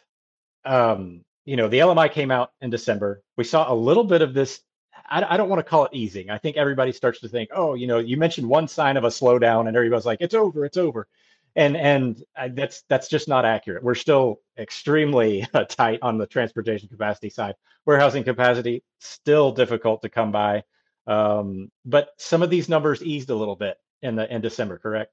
um, 0.65 1.24
you 1.45 1.55
know, 1.57 1.67
the 1.67 1.79
LMI 1.79 2.12
came 2.12 2.31
out 2.31 2.51
in 2.62 2.69
December. 2.69 3.21
We 3.38 3.43
saw 3.43 3.71
a 3.71 3.75
little 3.75 4.03
bit 4.03 4.21
of 4.21 4.33
this. 4.33 4.62
I, 5.07 5.24
I 5.35 5.38
don't 5.38 5.50
want 5.50 5.59
to 5.59 5.63
call 5.63 5.85
it 5.85 5.91
easing. 5.93 6.31
I 6.31 6.39
think 6.39 6.57
everybody 6.57 6.91
starts 6.91 7.19
to 7.19 7.29
think, 7.29 7.50
oh, 7.53 7.75
you 7.75 7.85
know, 7.85 8.00
you 8.00 8.17
mentioned 8.17 8.47
one 8.47 8.67
sign 8.67 8.97
of 8.97 9.03
a 9.03 9.09
slowdown, 9.09 9.67
and 9.67 9.77
everybody's 9.77 10.05
like, 10.05 10.21
it's 10.21 10.33
over, 10.33 10.65
it's 10.65 10.77
over, 10.77 11.07
and 11.55 11.77
and 11.77 12.24
I, 12.35 12.47
that's 12.47 12.83
that's 12.89 13.07
just 13.07 13.27
not 13.27 13.45
accurate. 13.45 13.83
We're 13.83 13.93
still 13.93 14.39
extremely 14.57 15.47
uh, 15.53 15.65
tight 15.65 16.00
on 16.01 16.17
the 16.17 16.25
transportation 16.25 16.89
capacity 16.89 17.29
side. 17.29 17.55
Warehousing 17.85 18.24
capacity 18.24 18.83
still 19.00 19.51
difficult 19.51 20.01
to 20.01 20.09
come 20.09 20.31
by. 20.31 20.63
Um, 21.07 21.69
but 21.85 22.09
some 22.17 22.41
of 22.41 22.50
these 22.50 22.69
numbers 22.69 23.03
eased 23.03 23.29
a 23.29 23.35
little 23.35 23.55
bit 23.55 23.77
in 24.01 24.15
the 24.15 24.33
in 24.33 24.41
December, 24.41 24.79
correct? 24.79 25.12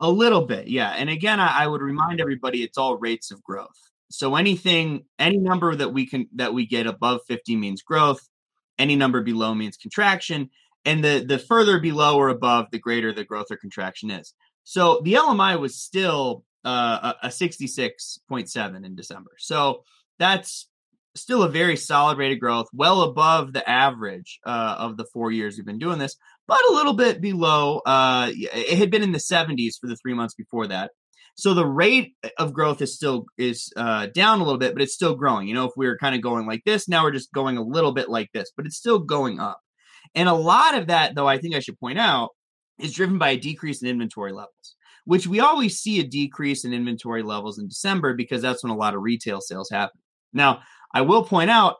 A 0.00 0.10
little 0.10 0.46
bit, 0.46 0.68
yeah. 0.68 0.90
And 0.90 1.10
again, 1.10 1.40
I, 1.40 1.64
I 1.64 1.66
would 1.66 1.82
remind 1.82 2.20
everybody 2.20 2.62
it's 2.62 2.78
all 2.78 2.96
rates 2.96 3.30
of 3.30 3.42
growth. 3.42 3.76
So 4.10 4.34
anything, 4.34 5.04
any 5.18 5.36
number 5.36 5.74
that 5.74 5.90
we 5.90 6.06
can 6.06 6.28
that 6.34 6.52
we 6.52 6.66
get 6.66 6.86
above 6.86 7.20
50 7.28 7.56
means 7.56 7.82
growth. 7.82 8.26
Any 8.78 8.96
number 8.96 9.20
below 9.22 9.54
means 9.54 9.76
contraction. 9.76 10.50
And 10.84 11.04
the 11.04 11.24
the 11.26 11.38
further 11.38 11.78
below 11.78 12.16
or 12.16 12.28
above, 12.30 12.66
the 12.72 12.78
greater 12.78 13.12
the 13.12 13.24
growth 13.24 13.46
or 13.50 13.56
contraction 13.56 14.10
is. 14.10 14.34
So 14.64 15.00
the 15.04 15.14
LMI 15.14 15.60
was 15.60 15.80
still 15.80 16.44
uh, 16.64 17.14
a, 17.22 17.26
a 17.26 17.28
66.7 17.28 18.84
in 18.84 18.94
December. 18.94 19.32
So 19.38 19.84
that's 20.18 20.68
still 21.16 21.42
a 21.42 21.48
very 21.48 21.76
solid 21.76 22.18
rate 22.18 22.32
of 22.32 22.40
growth, 22.40 22.66
well 22.72 23.02
above 23.02 23.52
the 23.52 23.68
average 23.68 24.38
uh, 24.46 24.76
of 24.78 24.96
the 24.96 25.06
four 25.12 25.32
years 25.32 25.56
we've 25.56 25.66
been 25.66 25.78
doing 25.78 25.98
this, 25.98 26.16
but 26.46 26.60
a 26.68 26.72
little 26.72 26.94
bit 26.94 27.20
below. 27.20 27.78
Uh, 27.84 28.30
it 28.32 28.78
had 28.78 28.90
been 28.90 29.02
in 29.02 29.12
the 29.12 29.18
70s 29.18 29.74
for 29.80 29.86
the 29.86 29.96
three 29.96 30.14
months 30.14 30.34
before 30.34 30.66
that. 30.68 30.90
So 31.34 31.54
the 31.54 31.66
rate 31.66 32.14
of 32.38 32.52
growth 32.52 32.82
is 32.82 32.94
still 32.94 33.24
is 33.38 33.72
uh, 33.76 34.06
down 34.06 34.40
a 34.40 34.44
little 34.44 34.58
bit, 34.58 34.74
but 34.74 34.82
it's 34.82 34.94
still 34.94 35.14
growing. 35.14 35.48
You 35.48 35.54
know, 35.54 35.64
if 35.64 35.72
we 35.76 35.86
were 35.86 35.96
kind 35.96 36.14
of 36.14 36.20
going 36.20 36.46
like 36.46 36.62
this, 36.64 36.88
now 36.88 37.04
we're 37.04 37.12
just 37.12 37.32
going 37.32 37.56
a 37.56 37.62
little 37.62 37.92
bit 37.92 38.08
like 38.08 38.30
this, 38.32 38.50
but 38.56 38.66
it's 38.66 38.76
still 38.76 38.98
going 38.98 39.40
up. 39.40 39.60
And 40.14 40.28
a 40.28 40.34
lot 40.34 40.76
of 40.76 40.88
that, 40.88 41.14
though, 41.14 41.28
I 41.28 41.38
think 41.38 41.54
I 41.54 41.60
should 41.60 41.78
point 41.78 41.98
out, 41.98 42.30
is 42.78 42.92
driven 42.92 43.18
by 43.18 43.30
a 43.30 43.36
decrease 43.38 43.82
in 43.82 43.88
inventory 43.88 44.32
levels, 44.32 44.76
which 45.04 45.26
we 45.26 45.40
always 45.40 45.78
see 45.78 46.00
a 46.00 46.06
decrease 46.06 46.64
in 46.64 46.72
inventory 46.72 47.22
levels 47.22 47.58
in 47.58 47.68
December 47.68 48.14
because 48.14 48.42
that's 48.42 48.62
when 48.62 48.72
a 48.72 48.76
lot 48.76 48.94
of 48.94 49.02
retail 49.02 49.40
sales 49.40 49.70
happen. 49.70 50.00
Now, 50.32 50.60
I 50.94 51.02
will 51.02 51.24
point 51.24 51.50
out 51.50 51.76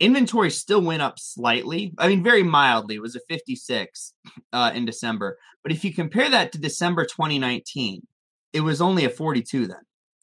inventory 0.00 0.50
still 0.50 0.80
went 0.80 1.02
up 1.02 1.18
slightly. 1.18 1.92
I 1.98 2.08
mean, 2.08 2.22
very 2.22 2.42
mildly. 2.42 2.96
It 2.96 3.02
was 3.02 3.16
a 3.16 3.20
56 3.28 4.14
uh, 4.52 4.72
in 4.74 4.86
December. 4.86 5.38
But 5.62 5.72
if 5.72 5.84
you 5.84 5.92
compare 5.92 6.30
that 6.30 6.52
to 6.52 6.58
December 6.58 7.04
2019, 7.04 8.06
it 8.52 8.60
was 8.62 8.80
only 8.80 9.04
a 9.04 9.10
42 9.10 9.66
then. 9.66 9.76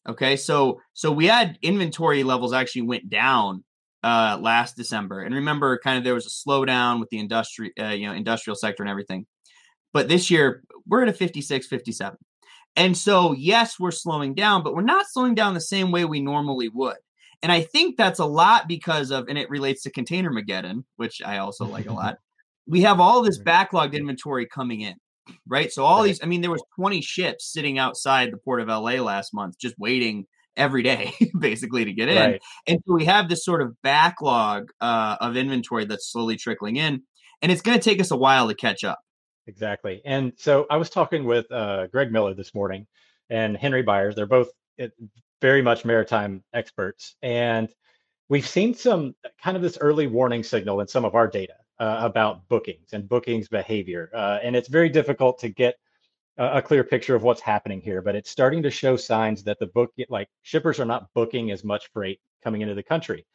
Okay, 0.09 0.37
so 0.37 0.79
so 0.93 1.11
we 1.11 1.25
had 1.25 1.59
inventory 1.61 2.23
levels 2.23 2.53
actually 2.53 2.83
went 2.83 3.09
down 3.09 3.63
uh, 4.03 4.37
last 4.41 4.77
December, 4.77 5.19
and 5.19 5.35
remember, 5.35 5.77
kind 5.83 5.97
of 5.97 6.05
there 6.05 6.13
was 6.13 6.25
a 6.25 6.49
slowdown 6.49 7.01
with 7.01 7.09
the 7.09 7.19
industry, 7.19 7.73
uh, 7.77 7.89
you 7.89 8.07
know, 8.07 8.13
industrial 8.13 8.55
sector 8.55 8.83
and 8.83 8.89
everything. 8.89 9.25
But 9.91 10.07
this 10.07 10.31
year 10.31 10.63
we're 10.87 11.03
at 11.03 11.09
a 11.09 11.13
56, 11.13 11.67
57. 11.67 12.17
And 12.77 12.95
so, 12.95 13.33
yes, 13.33 13.79
we're 13.79 13.91
slowing 13.91 14.33
down, 14.33 14.63
but 14.63 14.75
we're 14.75 14.83
not 14.83 15.07
slowing 15.09 15.35
down 15.35 15.55
the 15.55 15.61
same 15.61 15.91
way 15.91 16.05
we 16.05 16.21
normally 16.21 16.69
would. 16.69 16.97
And 17.43 17.51
I 17.51 17.61
think 17.61 17.97
that's 17.97 18.19
a 18.19 18.25
lot 18.25 18.67
because 18.67 19.11
of, 19.11 19.27
and 19.27 19.37
it 19.37 19.49
relates 19.49 19.83
to 19.83 19.91
Container 19.91 20.31
Mageddon, 20.31 20.83
which 20.95 21.21
I 21.23 21.37
also 21.37 21.65
like 21.65 21.87
a 21.87 21.93
lot. 21.93 22.17
We 22.65 22.81
have 22.81 22.99
all 22.99 23.21
this 23.21 23.39
backlogged 23.39 23.93
inventory 23.93 24.47
coming 24.47 24.81
in, 24.81 24.95
right? 25.47 25.71
So 25.71 25.85
all 25.85 25.99
right. 25.99 26.07
these, 26.07 26.23
I 26.23 26.25
mean, 26.25 26.41
there 26.41 26.51
was 26.51 26.63
20 26.75 27.01
ships 27.01 27.51
sitting 27.51 27.77
outside 27.77 28.31
the 28.31 28.37
port 28.37 28.59
of 28.59 28.67
LA 28.67 29.01
last 29.01 29.33
month, 29.33 29.57
just 29.59 29.75
waiting 29.77 30.25
every 30.57 30.81
day, 30.81 31.13
basically, 31.39 31.85
to 31.85 31.93
get 31.93 32.09
in. 32.09 32.17
Right. 32.17 32.41
And 32.65 32.79
so 32.85 32.95
we 32.95 33.05
have 33.05 33.29
this 33.29 33.45
sort 33.45 33.61
of 33.61 33.79
backlog 33.83 34.71
uh, 34.81 35.17
of 35.21 35.37
inventory 35.37 35.85
that's 35.85 36.11
slowly 36.11 36.35
trickling 36.35 36.75
in, 36.75 37.03
and 37.41 37.51
it's 37.51 37.61
going 37.61 37.77
to 37.77 37.83
take 37.83 38.01
us 38.01 38.11
a 38.11 38.17
while 38.17 38.47
to 38.47 38.55
catch 38.55 38.83
up. 38.83 38.99
Exactly. 39.45 40.01
And 40.03 40.33
so 40.35 40.65
I 40.69 40.75
was 40.75 40.89
talking 40.89 41.23
with 41.23 41.49
uh, 41.51 41.87
Greg 41.87 42.11
Miller 42.11 42.33
this 42.33 42.53
morning 42.53 42.85
and 43.29 43.55
Henry 43.55 43.81
Byers. 43.81 44.15
They're 44.15 44.25
both 44.25 44.49
very 45.41 45.61
much 45.61 45.85
maritime 45.85 46.43
experts. 46.53 47.15
And 47.21 47.69
we've 48.29 48.47
seen 48.47 48.73
some 48.73 49.15
kind 49.41 49.55
of 49.55 49.63
this 49.63 49.77
early 49.79 50.07
warning 50.07 50.43
signal 50.43 50.81
in 50.81 50.87
some 50.87 51.05
of 51.05 51.15
our 51.15 51.27
data 51.27 51.53
uh, 51.79 51.99
about 52.01 52.47
bookings 52.47 52.93
and 52.93 53.07
bookings 53.07 53.47
behavior. 53.47 54.09
Uh, 54.13 54.39
and 54.41 54.55
it's 54.55 54.67
very 54.67 54.89
difficult 54.89 55.39
to 55.39 55.49
get 55.49 55.75
a, 56.37 56.57
a, 56.57 56.61
clear 56.61 56.83
picture 56.83 57.15
of 57.15 57.23
what's 57.23 57.41
happening 57.41 57.81
here, 57.81 58.01
but 58.01 58.15
it's 58.15 58.29
starting 58.29 58.63
to 58.63 58.71
show 58.71 58.95
signs 58.95 59.43
that 59.43 59.59
the 59.59 59.67
book, 59.67 59.93
like 60.09 60.27
shippers 60.41 60.79
are 60.79 60.85
not 60.85 61.13
booking 61.13 61.51
as 61.51 61.63
much 61.63 61.89
freight 61.93 62.19
coming 62.43 62.61
into 62.61 62.75
the 62.75 62.83
country. 62.83 63.25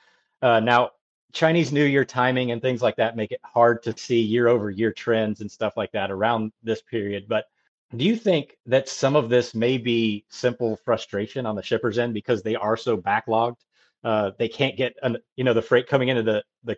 Uh, 0.41 0.61
now, 0.61 0.91
Chinese 1.33 1.73
New 1.73 1.85
Year 1.85 2.05
timing 2.05 2.51
and 2.51 2.61
things 2.61 2.83
like 2.83 2.97
that 2.97 3.17
make 3.17 3.33
it 3.33 3.41
hard 3.43 3.83
to 3.85 3.97
see 3.97 4.21
year 4.21 4.49
over 4.49 4.71
year 4.71 4.93
trends 4.93 5.41
and 5.41 5.51
stuff 5.51 5.77
like 5.77 5.91
that 5.93 6.11
around 6.11 6.53
this 6.63 6.83
period. 6.83 7.25
But 7.27 7.47
do 7.95 8.05
you 8.05 8.17
think 8.17 8.57
that 8.67 8.89
some 8.89 9.17
of 9.17 9.29
this 9.29 9.55
may 9.55 9.77
be 9.77 10.25
simple 10.31 10.77
frustration 10.77 11.45
on 11.45 11.57
the 11.57 11.63
shippers 11.63 11.99
end 11.99 12.15
because 12.15 12.43
they 12.43 12.57
are 12.57 12.77
so 12.77 12.97
backlogged? 12.97 13.59
Uh, 14.03 14.31
they 14.39 14.49
can't 14.49 14.77
get, 14.77 14.95
an, 15.03 15.19
you 15.37 15.45
know, 15.45 15.55
the 15.55 15.63
freight 15.63 15.87
coming 15.87 16.09
into 16.09 16.23
the, 16.23 16.43
the 16.65 16.77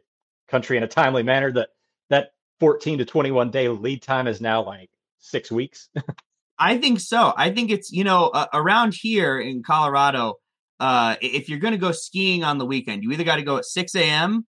country 0.49 0.77
in 0.77 0.83
a 0.83 0.89
timely 0.89 1.23
manner. 1.23 1.53
That 1.53 1.71
that 2.11 2.33
14 2.61 2.99
to 2.99 3.05
21 3.05 3.51
day 3.51 3.69
lead 3.69 4.03
time 4.03 4.27
is 4.27 4.41
now 4.41 4.63
like 4.63 4.91
six 5.19 5.51
weeks. 5.51 5.89
I 6.59 6.79
think 6.79 7.01
so. 7.01 7.33
I 7.37 7.51
think 7.51 7.71
it's 7.71 7.91
you 7.91 8.05
know 8.05 8.29
uh, 8.29 8.47
around 8.53 8.95
here 8.95 9.39
in 9.39 9.63
Colorado. 9.63 10.35
uh, 10.81 11.17
if 11.21 11.49
you're 11.49 11.61
going 11.61 11.73
to 11.73 11.79
go 11.79 11.93
skiing 11.93 12.45
on 12.45 12.59
the 12.59 12.67
weekend, 12.67 13.03
you 13.03 13.13
either 13.13 13.25
got 13.25 13.37
to 13.37 13.43
go 13.43 13.57
at 13.57 13.65
6 13.65 13.95
a.m. 13.95 14.47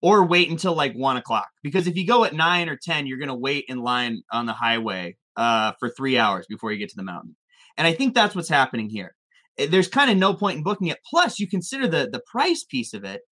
or 0.00 0.24
wait 0.24 0.48
until 0.48 0.74
like 0.74 0.94
one 0.94 1.16
o'clock. 1.16 1.48
Because 1.62 1.86
if 1.86 1.96
you 1.96 2.06
go 2.06 2.24
at 2.24 2.32
nine 2.32 2.68
or 2.68 2.76
10, 2.76 3.06
you're 3.06 3.18
going 3.18 3.28
to 3.28 3.34
wait 3.34 3.66
in 3.68 3.82
line 3.82 4.22
on 4.30 4.46
the 4.46 4.52
highway 4.52 5.16
uh, 5.36 5.72
for 5.78 5.88
three 5.88 6.18
hours 6.18 6.46
before 6.48 6.72
you 6.72 6.78
get 6.78 6.90
to 6.90 6.96
the 6.96 7.02
mountain. 7.02 7.36
And 7.76 7.86
I 7.86 7.92
think 7.92 8.14
that's 8.14 8.34
what's 8.34 8.48
happening 8.48 8.88
here. 8.88 9.14
Eh, 9.58 9.66
there's 9.66 9.88
kind 9.88 10.10
of 10.10 10.16
no 10.16 10.34
point 10.34 10.58
in 10.58 10.62
booking 10.62 10.88
it. 10.88 10.98
Plus, 11.08 11.38
you 11.38 11.48
consider 11.48 11.86
the 11.88 12.08
the 12.10 12.22
price 12.30 12.64
piece 12.64 12.94
of 12.94 13.04
it. 13.04 13.22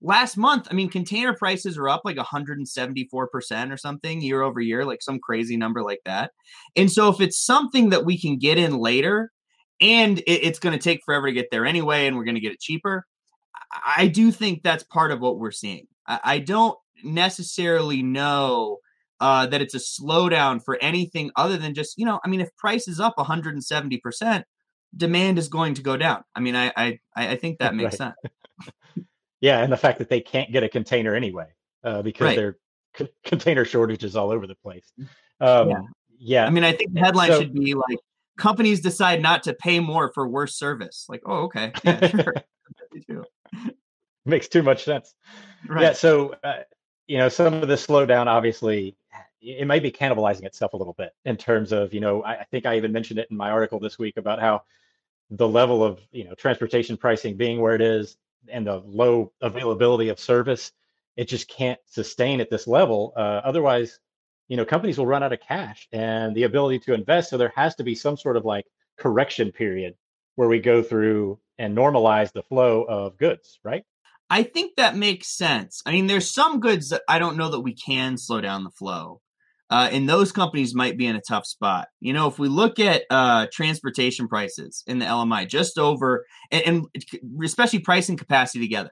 Last 0.00 0.36
month, 0.36 0.68
I 0.70 0.74
mean, 0.74 0.90
container 0.90 1.34
prices 1.34 1.76
are 1.76 1.88
up 1.88 2.02
like 2.04 2.16
174% 2.16 3.72
or 3.72 3.76
something 3.76 4.20
year 4.20 4.42
over 4.42 4.60
year, 4.60 4.84
like 4.84 5.02
some 5.02 5.18
crazy 5.18 5.56
number 5.56 5.82
like 5.82 5.98
that. 6.04 6.30
And 6.76 6.90
so, 6.90 7.08
if 7.08 7.20
it's 7.20 7.44
something 7.44 7.90
that 7.90 8.04
we 8.04 8.20
can 8.20 8.38
get 8.38 8.58
in 8.58 8.78
later 8.78 9.32
and 9.80 10.20
it, 10.20 10.44
it's 10.44 10.60
going 10.60 10.78
to 10.78 10.82
take 10.82 11.00
forever 11.04 11.26
to 11.26 11.32
get 11.32 11.48
there 11.50 11.66
anyway, 11.66 12.06
and 12.06 12.16
we're 12.16 12.24
going 12.24 12.36
to 12.36 12.40
get 12.40 12.52
it 12.52 12.60
cheaper, 12.60 13.06
I 13.96 14.06
do 14.06 14.30
think 14.30 14.62
that's 14.62 14.84
part 14.84 15.10
of 15.10 15.20
what 15.20 15.38
we're 15.38 15.50
seeing. 15.50 15.86
I, 16.06 16.20
I 16.24 16.38
don't 16.38 16.78
necessarily 17.02 18.02
know 18.02 18.78
uh, 19.20 19.46
that 19.46 19.60
it's 19.60 19.74
a 19.74 19.78
slowdown 19.78 20.62
for 20.62 20.78
anything 20.80 21.30
other 21.36 21.56
than 21.56 21.74
just, 21.74 21.98
you 21.98 22.04
know, 22.04 22.20
I 22.24 22.28
mean, 22.28 22.40
if 22.40 22.54
price 22.56 22.88
is 22.88 23.00
up 23.00 23.16
170%, 23.16 24.44
demand 24.96 25.38
is 25.38 25.48
going 25.48 25.74
to 25.74 25.82
go 25.82 25.96
down. 25.96 26.24
I 26.34 26.40
mean, 26.40 26.56
I 26.56 26.72
I, 26.76 26.98
I 27.14 27.36
think 27.36 27.58
that 27.58 27.74
makes 27.74 27.98
right. 28.00 28.14
sense. 28.64 29.06
yeah, 29.40 29.60
and 29.60 29.72
the 29.72 29.76
fact 29.76 29.98
that 29.98 30.08
they 30.08 30.20
can't 30.20 30.52
get 30.52 30.62
a 30.62 30.68
container 30.68 31.14
anyway 31.14 31.46
uh, 31.84 32.02
because 32.02 32.26
right. 32.26 32.36
there 32.36 32.56
c- 32.96 33.12
container 33.24 33.64
shortages 33.64 34.16
all 34.16 34.30
over 34.30 34.46
the 34.46 34.54
place. 34.56 34.92
Um, 35.40 35.70
yeah. 35.70 35.80
yeah. 36.18 36.46
I 36.46 36.50
mean, 36.50 36.64
I 36.64 36.72
think 36.72 36.94
the 36.94 37.00
headline 37.00 37.28
so, 37.28 37.40
should 37.40 37.54
be 37.54 37.74
like 37.74 37.98
companies 38.38 38.80
decide 38.80 39.20
not 39.20 39.42
to 39.44 39.54
pay 39.54 39.80
more 39.80 40.12
for 40.12 40.26
worse 40.28 40.56
service. 40.56 41.06
Like, 41.08 41.22
oh, 41.26 41.44
okay, 41.44 41.72
yeah, 41.84 42.08
sure. 43.06 43.24
Makes 44.24 44.48
too 44.48 44.62
much 44.62 44.84
sense. 44.84 45.14
Right. 45.66 45.82
Yeah. 45.82 45.92
So, 45.92 46.34
uh, 46.44 46.62
you 47.06 47.18
know, 47.18 47.28
some 47.28 47.54
of 47.54 47.68
the 47.68 47.74
slowdown 47.74 48.26
obviously 48.26 48.96
it 49.40 49.66
might 49.66 49.82
be 49.82 49.92
cannibalizing 49.92 50.44
itself 50.44 50.72
a 50.72 50.76
little 50.76 50.94
bit 50.94 51.10
in 51.24 51.36
terms 51.36 51.72
of 51.72 51.94
you 51.94 52.00
know 52.00 52.22
I, 52.22 52.40
I, 52.40 52.44
think 52.44 52.66
I 52.66 52.76
even 52.76 52.92
mentioned 52.92 53.20
it 53.20 53.28
in 53.30 53.36
my 53.36 53.50
article 53.50 53.80
this 53.80 53.98
week 53.98 54.16
about 54.16 54.40
how 54.40 54.62
the 55.30 55.48
level 55.48 55.84
of 55.84 56.00
you 56.12 56.24
know 56.24 56.34
transportation 56.34 56.96
pricing 56.96 57.36
being 57.36 57.60
where 57.60 57.74
it 57.74 57.82
is 57.82 58.16
and 58.48 58.66
the 58.66 58.82
low 58.84 59.32
availability 59.40 60.08
of 60.08 60.18
service 60.18 60.72
it 61.16 61.28
just 61.28 61.48
can't 61.48 61.80
sustain 61.86 62.40
at 62.40 62.50
this 62.50 62.66
level 62.66 63.12
uh, 63.16 63.40
otherwise 63.44 64.00
you 64.48 64.56
know 64.56 64.64
companies 64.64 64.98
will 64.98 65.06
run 65.06 65.22
out 65.22 65.32
of 65.32 65.40
cash 65.40 65.86
and 65.92 66.34
the 66.34 66.42
ability 66.42 66.80
to 66.80 66.94
invest. 66.94 67.30
So 67.30 67.38
there 67.38 67.52
has 67.54 67.76
to 67.76 67.84
be 67.84 67.94
some 67.94 68.16
sort 68.16 68.36
of 68.36 68.44
like 68.44 68.64
correction 68.98 69.52
period 69.52 69.94
where 70.34 70.48
we 70.48 70.58
go 70.58 70.82
through 70.82 71.38
and 71.58 71.76
normalize 71.76 72.32
the 72.32 72.42
flow 72.42 72.82
of 72.82 73.16
goods 73.18 73.60
right? 73.62 73.84
I 74.30 74.42
think 74.42 74.76
that 74.76 74.96
makes 74.96 75.28
sense. 75.28 75.80
I 75.86 75.92
mean, 75.92 76.06
there's 76.06 76.30
some 76.30 76.60
goods 76.60 76.90
that 76.90 77.02
I 77.08 77.18
don't 77.18 77.38
know 77.38 77.50
that 77.50 77.60
we 77.60 77.74
can 77.74 78.18
slow 78.18 78.42
down 78.42 78.64
the 78.64 78.70
flow 78.70 79.22
uh, 79.70 79.88
and 79.92 80.08
those 80.08 80.32
companies 80.32 80.74
might 80.74 80.96
be 80.96 81.06
in 81.06 81.16
a 81.16 81.20
tough 81.20 81.46
spot. 81.46 81.88
You 82.00 82.12
know, 82.12 82.26
if 82.26 82.38
we 82.38 82.48
look 82.48 82.78
at 82.78 83.02
uh, 83.10 83.46
transportation 83.52 84.26
prices 84.26 84.82
in 84.86 84.98
the 84.98 85.04
LMI, 85.04 85.46
just 85.46 85.78
over, 85.78 86.24
and, 86.50 86.62
and 86.66 86.86
especially 87.44 87.80
pricing 87.80 88.16
capacity 88.16 88.60
together 88.60 88.90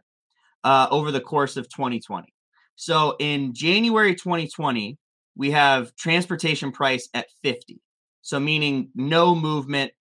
uh, 0.64 0.88
over 0.90 1.10
the 1.10 1.20
course 1.20 1.56
of 1.56 1.68
2020. 1.68 2.32
So 2.76 3.16
in 3.18 3.54
January 3.54 4.14
2020, 4.14 4.98
we 5.34 5.50
have 5.50 5.94
transportation 5.96 6.72
price 6.72 7.08
at 7.14 7.26
50. 7.42 7.80
So 8.20 8.38
meaning 8.38 8.90
no 8.94 9.34
movement, 9.34 9.92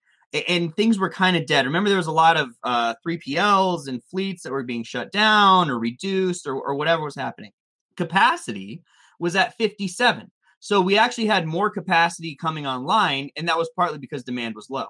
and 0.48 0.74
things 0.76 0.98
were 0.98 1.08
kind 1.08 1.36
of 1.36 1.46
dead. 1.46 1.64
Remember, 1.64 1.88
there 1.88 1.96
was 1.96 2.06
a 2.08 2.12
lot 2.12 2.36
of 2.36 2.50
uh, 2.64 2.94
3PLs 3.06 3.88
and 3.88 4.02
fleets 4.04 4.42
that 4.42 4.52
were 4.52 4.64
being 4.64 4.82
shut 4.82 5.10
down 5.10 5.70
or 5.70 5.78
reduced 5.78 6.46
or, 6.46 6.54
or 6.54 6.74
whatever 6.74 7.04
was 7.04 7.14
happening. 7.14 7.52
Capacity 7.96 8.82
was 9.18 9.36
at 9.36 9.56
57. 9.56 10.30
So 10.60 10.80
we 10.80 10.98
actually 10.98 11.26
had 11.26 11.46
more 11.46 11.70
capacity 11.70 12.34
coming 12.34 12.66
online, 12.66 13.30
and 13.36 13.48
that 13.48 13.58
was 13.58 13.70
partly 13.76 13.98
because 13.98 14.24
demand 14.24 14.54
was 14.54 14.70
low. 14.70 14.86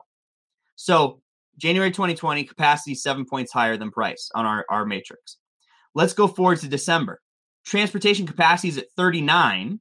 So 0.76 1.20
January 1.58 1.90
2020, 1.90 2.44
capacity 2.44 2.94
seven 2.94 3.24
points 3.24 3.52
higher 3.52 3.76
than 3.76 3.90
price 3.90 4.30
on 4.34 4.44
our, 4.44 4.64
our 4.70 4.84
matrix. 4.84 5.38
Let's 5.94 6.12
go 6.12 6.28
forward 6.28 6.58
to 6.60 6.68
December. 6.68 7.20
Transportation 7.64 8.26
capacity 8.26 8.68
is 8.68 8.78
at 8.78 8.90
39, 8.96 9.80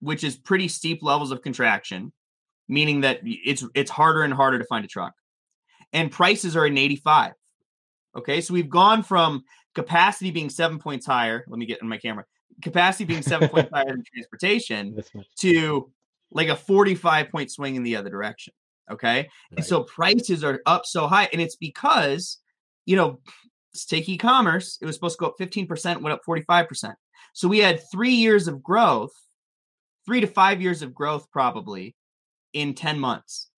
which 0.00 0.24
is 0.24 0.36
pretty 0.36 0.68
steep 0.68 1.02
levels 1.02 1.30
of 1.30 1.42
contraction, 1.42 2.12
meaning 2.68 3.02
that 3.02 3.20
it's 3.22 3.64
it's 3.74 3.90
harder 3.90 4.22
and 4.22 4.34
harder 4.34 4.58
to 4.58 4.64
find 4.64 4.84
a 4.84 4.88
truck. 4.88 5.12
And 5.92 6.10
prices 6.10 6.56
are 6.56 6.66
in 6.66 6.78
85. 6.78 7.34
Okay, 8.16 8.40
so 8.40 8.54
we've 8.54 8.68
gone 8.68 9.02
from 9.02 9.44
capacity 9.74 10.30
being 10.30 10.50
seven 10.50 10.78
points 10.78 11.06
higher. 11.06 11.44
Let 11.46 11.58
me 11.58 11.66
get 11.66 11.80
in 11.80 11.88
my 11.88 11.98
camera 11.98 12.24
capacity 12.62 13.04
being 13.04 13.22
seven 13.22 13.48
points 13.48 13.70
higher 13.72 13.86
than 13.86 14.04
transportation 14.04 15.02
to 15.38 15.90
like 16.30 16.48
a 16.48 16.56
45 16.56 17.30
point 17.30 17.50
swing 17.50 17.76
in 17.76 17.82
the 17.82 17.96
other 17.96 18.10
direction. 18.10 18.54
Okay. 18.90 19.16
Right. 19.16 19.28
And 19.56 19.64
so 19.64 19.84
prices 19.84 20.42
are 20.44 20.60
up 20.66 20.86
so 20.86 21.06
high. 21.06 21.28
And 21.32 21.40
it's 21.40 21.56
because, 21.56 22.38
you 22.86 22.96
know, 22.96 23.20
let's 23.72 23.86
take 23.86 24.08
e 24.08 24.18
commerce. 24.18 24.78
It 24.80 24.86
was 24.86 24.94
supposed 24.94 25.18
to 25.18 25.20
go 25.20 25.26
up 25.28 25.38
15%, 25.38 26.00
went 26.00 26.12
up 26.12 26.22
45%. 26.26 26.94
So 27.32 27.48
we 27.48 27.58
had 27.58 27.80
three 27.90 28.14
years 28.14 28.48
of 28.48 28.62
growth, 28.62 29.12
three 30.04 30.20
to 30.20 30.26
five 30.26 30.60
years 30.60 30.82
of 30.82 30.94
growth 30.94 31.30
probably 31.30 31.94
in 32.52 32.74
10 32.74 32.98
months. 32.98 33.48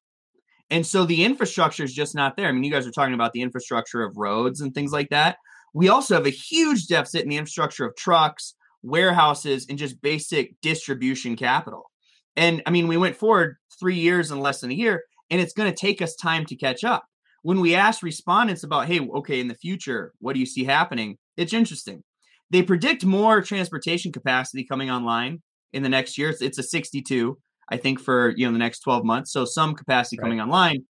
And 0.70 0.86
so 0.86 1.04
the 1.04 1.24
infrastructure 1.24 1.84
is 1.84 1.92
just 1.92 2.14
not 2.14 2.36
there. 2.36 2.48
I 2.48 2.52
mean, 2.52 2.64
you 2.64 2.70
guys 2.70 2.86
are 2.86 2.92
talking 2.92 3.14
about 3.14 3.32
the 3.32 3.42
infrastructure 3.42 4.02
of 4.02 4.16
roads 4.16 4.60
and 4.60 4.74
things 4.74 4.92
like 4.92 5.10
that. 5.10 5.36
We 5.74 5.88
also 5.88 6.14
have 6.14 6.26
a 6.26 6.30
huge 6.30 6.86
deficit 6.86 7.22
in 7.22 7.28
the 7.28 7.36
infrastructure 7.36 7.84
of 7.84 7.96
trucks, 7.96 8.54
warehouses, 8.84 9.66
and 9.68 9.78
just 9.78 10.00
basic 10.02 10.60
distribution 10.60 11.36
capital. 11.36 11.90
And 12.36 12.62
I 12.66 12.70
mean, 12.70 12.88
we 12.88 12.96
went 12.96 13.16
forward 13.16 13.56
three 13.78 13.96
years 13.96 14.30
in 14.30 14.40
less 14.40 14.60
than 14.60 14.70
a 14.70 14.74
year, 14.74 15.04
and 15.30 15.40
it's 15.40 15.52
going 15.52 15.70
to 15.70 15.76
take 15.76 16.02
us 16.02 16.14
time 16.14 16.44
to 16.46 16.56
catch 16.56 16.84
up. 16.84 17.04
When 17.42 17.60
we 17.60 17.74
ask 17.74 18.02
respondents 18.02 18.62
about, 18.62 18.86
hey, 18.86 19.00
okay, 19.00 19.40
in 19.40 19.48
the 19.48 19.54
future, 19.54 20.12
what 20.18 20.34
do 20.34 20.40
you 20.40 20.46
see 20.46 20.64
happening? 20.64 21.18
It's 21.36 21.52
interesting. 21.52 22.02
They 22.50 22.62
predict 22.62 23.04
more 23.04 23.42
transportation 23.42 24.12
capacity 24.12 24.64
coming 24.64 24.90
online 24.90 25.42
in 25.72 25.82
the 25.82 25.88
next 25.88 26.16
year. 26.16 26.30
It's, 26.30 26.40
it's 26.40 26.58
a 26.58 26.62
62, 26.62 27.38
I 27.70 27.76
think, 27.76 28.00
for 28.00 28.32
you 28.36 28.46
know 28.46 28.52
the 28.52 28.58
next 28.58 28.80
12 28.80 29.04
months. 29.04 29.32
So 29.32 29.44
some 29.44 29.74
capacity 29.74 30.18
right. 30.18 30.24
coming 30.24 30.40
online, 30.40 30.84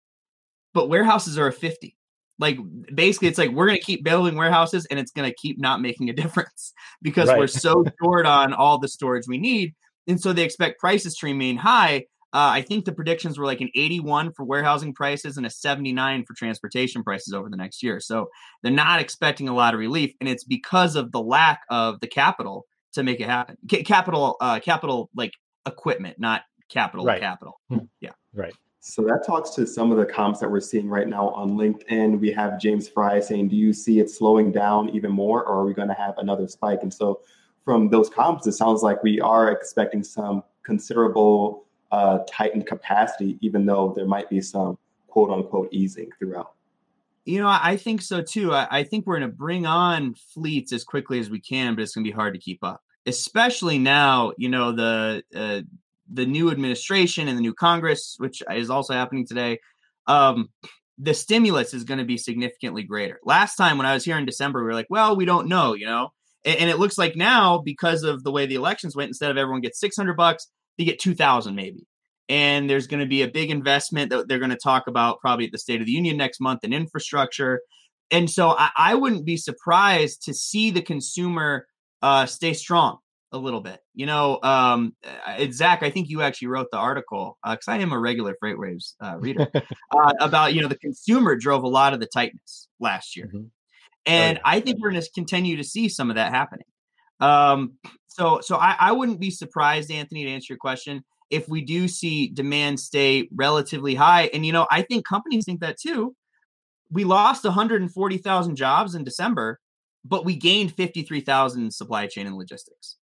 but 0.73 0.89
warehouses 0.89 1.37
are 1.37 1.47
a 1.47 1.53
50 1.53 1.95
like 2.39 2.57
basically 2.93 3.27
it's 3.27 3.37
like 3.37 3.51
we're 3.51 3.67
going 3.67 3.77
to 3.77 3.83
keep 3.83 4.03
building 4.03 4.35
warehouses 4.35 4.85
and 4.87 4.99
it's 4.99 5.11
going 5.11 5.29
to 5.29 5.35
keep 5.35 5.59
not 5.59 5.81
making 5.81 6.09
a 6.09 6.13
difference 6.13 6.73
because 7.01 7.29
right. 7.29 7.37
we're 7.37 7.47
so 7.47 7.83
short 8.01 8.25
on 8.25 8.53
all 8.53 8.77
the 8.77 8.87
storage 8.87 9.27
we 9.27 9.37
need 9.37 9.73
and 10.07 10.19
so 10.19 10.33
they 10.33 10.43
expect 10.43 10.79
prices 10.79 11.15
to 11.15 11.25
remain 11.25 11.57
high 11.57 12.05
uh, 12.33 12.51
i 12.51 12.61
think 12.61 12.85
the 12.85 12.91
predictions 12.91 13.37
were 13.37 13.45
like 13.45 13.61
an 13.61 13.69
81 13.75 14.33
for 14.33 14.43
warehousing 14.43 14.93
prices 14.93 15.37
and 15.37 15.45
a 15.45 15.49
79 15.49 16.25
for 16.25 16.33
transportation 16.33 17.03
prices 17.03 17.33
over 17.33 17.49
the 17.49 17.57
next 17.57 17.81
year 17.81 17.99
so 17.99 18.27
they're 18.61 18.71
not 18.71 18.99
expecting 18.99 19.47
a 19.47 19.55
lot 19.55 19.73
of 19.73 19.79
relief 19.79 20.13
and 20.19 20.29
it's 20.29 20.43
because 20.43 20.95
of 20.95 21.11
the 21.11 21.21
lack 21.21 21.61
of 21.69 21.99
the 22.01 22.07
capital 22.07 22.65
to 22.93 23.03
make 23.03 23.19
it 23.19 23.27
happen 23.27 23.57
C- 23.69 23.83
capital 23.83 24.37
uh, 24.41 24.59
capital 24.59 25.09
like 25.15 25.31
equipment 25.65 26.19
not 26.19 26.43
capital 26.69 27.05
right. 27.05 27.21
capital 27.21 27.59
hmm. 27.69 27.79
yeah 28.01 28.11
right 28.33 28.53
so 28.87 29.01
that 29.01 29.25
talks 29.25 29.49
to 29.49 29.65
some 29.65 29.91
of 29.91 29.97
the 29.97 30.05
comps 30.05 30.39
that 30.39 30.51
we're 30.51 30.59
seeing 30.59 30.87
right 30.87 31.07
now 31.07 31.29
on 31.29 31.57
LinkedIn. 31.57 32.19
We 32.19 32.31
have 32.33 32.59
James 32.59 32.87
Fry 32.87 33.19
saying, 33.19 33.47
Do 33.47 33.55
you 33.55 33.73
see 33.73 33.99
it 33.99 34.11
slowing 34.11 34.51
down 34.51 34.89
even 34.91 35.11
more, 35.11 35.43
or 35.43 35.61
are 35.61 35.65
we 35.65 35.73
going 35.73 35.87
to 35.87 35.95
have 35.95 36.15
another 36.19 36.47
spike? 36.47 36.83
And 36.83 36.93
so 36.93 37.21
from 37.63 37.89
those 37.89 38.11
comps, 38.11 38.45
it 38.45 38.51
sounds 38.51 38.83
like 38.83 39.01
we 39.01 39.19
are 39.19 39.49
expecting 39.49 40.03
some 40.03 40.43
considerable 40.61 41.65
uh, 41.91 42.19
tightened 42.29 42.67
capacity, 42.67 43.39
even 43.41 43.65
though 43.65 43.91
there 43.95 44.05
might 44.05 44.29
be 44.29 44.39
some 44.39 44.77
quote 45.07 45.31
unquote 45.31 45.69
easing 45.71 46.11
throughout. 46.19 46.53
You 47.25 47.41
know, 47.41 47.47
I 47.49 47.77
think 47.77 48.03
so 48.03 48.21
too. 48.21 48.53
I, 48.53 48.67
I 48.69 48.83
think 48.83 49.07
we're 49.07 49.17
going 49.17 49.31
to 49.31 49.35
bring 49.35 49.65
on 49.65 50.13
fleets 50.13 50.71
as 50.71 50.83
quickly 50.83 51.19
as 51.19 51.31
we 51.31 51.39
can, 51.39 51.73
but 51.73 51.81
it's 51.81 51.95
going 51.95 52.05
to 52.05 52.11
be 52.11 52.15
hard 52.15 52.35
to 52.35 52.39
keep 52.39 52.63
up, 52.63 52.83
especially 53.07 53.79
now. 53.79 54.33
You 54.37 54.49
know, 54.49 54.73
the 54.73 55.23
uh, 55.33 55.61
the 56.11 56.25
new 56.25 56.51
administration 56.51 57.27
and 57.27 57.37
the 57.37 57.41
new 57.41 57.53
Congress, 57.53 58.15
which 58.19 58.43
is 58.51 58.69
also 58.69 58.93
happening 58.93 59.25
today, 59.25 59.59
um, 60.07 60.49
the 60.97 61.13
stimulus 61.13 61.73
is 61.73 61.83
going 61.83 61.97
to 61.97 62.05
be 62.05 62.17
significantly 62.17 62.83
greater. 62.83 63.19
Last 63.23 63.55
time 63.55 63.77
when 63.77 63.87
I 63.87 63.93
was 63.93 64.05
here 64.05 64.17
in 64.17 64.25
December, 64.25 64.59
we 64.59 64.65
were 64.65 64.73
like, 64.73 64.87
well, 64.89 65.15
we 65.15 65.25
don't 65.25 65.47
know, 65.47 65.73
you 65.73 65.85
know, 65.85 66.11
and, 66.45 66.57
and 66.59 66.69
it 66.69 66.79
looks 66.79 66.97
like 66.97 67.15
now 67.15 67.57
because 67.57 68.03
of 68.03 68.23
the 68.23 68.31
way 68.31 68.45
the 68.45 68.55
elections 68.55 68.95
went, 68.95 69.09
instead 69.09 69.31
of 69.31 69.37
everyone 69.37 69.61
gets 69.61 69.79
600 69.79 70.15
bucks, 70.15 70.47
they 70.77 70.85
get 70.85 70.99
2000 70.99 71.55
maybe. 71.55 71.85
And 72.27 72.69
there's 72.69 72.87
going 72.87 73.01
to 73.01 73.05
be 73.05 73.21
a 73.21 73.27
big 73.27 73.51
investment 73.51 74.09
that 74.09 74.27
they're 74.27 74.39
going 74.39 74.49
to 74.49 74.57
talk 74.57 74.87
about 74.87 75.19
probably 75.19 75.45
at 75.45 75.51
the 75.51 75.59
State 75.59 75.81
of 75.81 75.85
the 75.85 75.91
Union 75.91 76.17
next 76.17 76.39
month 76.39 76.63
in 76.63 76.73
infrastructure. 76.73 77.61
And 78.09 78.29
so 78.29 78.51
I, 78.51 78.69
I 78.75 78.95
wouldn't 78.95 79.25
be 79.25 79.37
surprised 79.37 80.23
to 80.23 80.33
see 80.33 80.71
the 80.71 80.81
consumer 80.81 81.67
uh, 82.01 82.25
stay 82.25 82.53
strong 82.53 82.97
a 83.35 83.37
little 83.37 83.61
bit. 83.61 83.79
You 83.93 84.07
know, 84.07 84.39
um, 84.41 84.95
it's 85.37 85.57
Zach. 85.57 85.83
I 85.83 85.89
think 85.89 86.09
you 86.09 86.21
actually 86.21 86.47
wrote 86.47 86.67
the 86.71 86.77
article 86.77 87.37
because 87.43 87.67
uh, 87.67 87.71
I 87.71 87.77
am 87.77 87.91
a 87.91 87.99
regular 87.99 88.35
FreightWaves 88.43 88.95
uh, 89.01 89.17
reader 89.19 89.47
uh, 89.55 90.13
about 90.19 90.53
you 90.53 90.61
know 90.61 90.67
the 90.67 90.77
consumer 90.77 91.35
drove 91.35 91.63
a 91.63 91.67
lot 91.67 91.93
of 91.93 91.99
the 91.99 92.07
tightness 92.07 92.67
last 92.79 93.15
year, 93.15 93.27
mm-hmm. 93.27 93.45
Oh, 94.07 94.11
and. 94.11 94.39
I 94.43 94.59
think 94.59 94.79
we're 94.79 94.91
going 94.91 95.01
to 95.01 95.11
continue 95.13 95.57
to 95.57 95.63
see 95.63 95.89
some 95.89 96.09
of 96.09 96.15
that 96.15 96.31
happening. 96.31 96.65
Um, 97.19 97.73
so, 98.07 98.39
so 98.41 98.57
I, 98.57 98.75
I 98.79 98.91
wouldn't 98.91 99.19
be 99.19 99.31
surprised, 99.31 99.91
Anthony, 99.91 100.25
to 100.25 100.31
answer 100.31 100.53
your 100.53 100.57
question, 100.57 101.03
if 101.29 101.49
we 101.49 101.61
do 101.61 101.87
see 101.87 102.27
demand 102.27 102.79
stay 102.79 103.27
relatively 103.33 103.95
high. 103.95 104.29
And 104.33 104.45
you 104.45 104.53
know, 104.53 104.67
I 104.71 104.83
think 104.83 105.05
companies 105.05 105.45
think 105.45 105.61
that 105.61 105.79
too. 105.79 106.15
We 106.91 107.03
lost 107.03 107.43
140,000 107.43 108.55
jobs 108.55 108.95
in 108.95 109.03
December, 109.03 109.59
but 110.03 110.23
we 110.23 110.35
gained 110.35 110.73
53,000 110.73 111.73
supply 111.73 112.07
chain 112.07 112.27
and 112.27 112.37
logistics. 112.37 112.97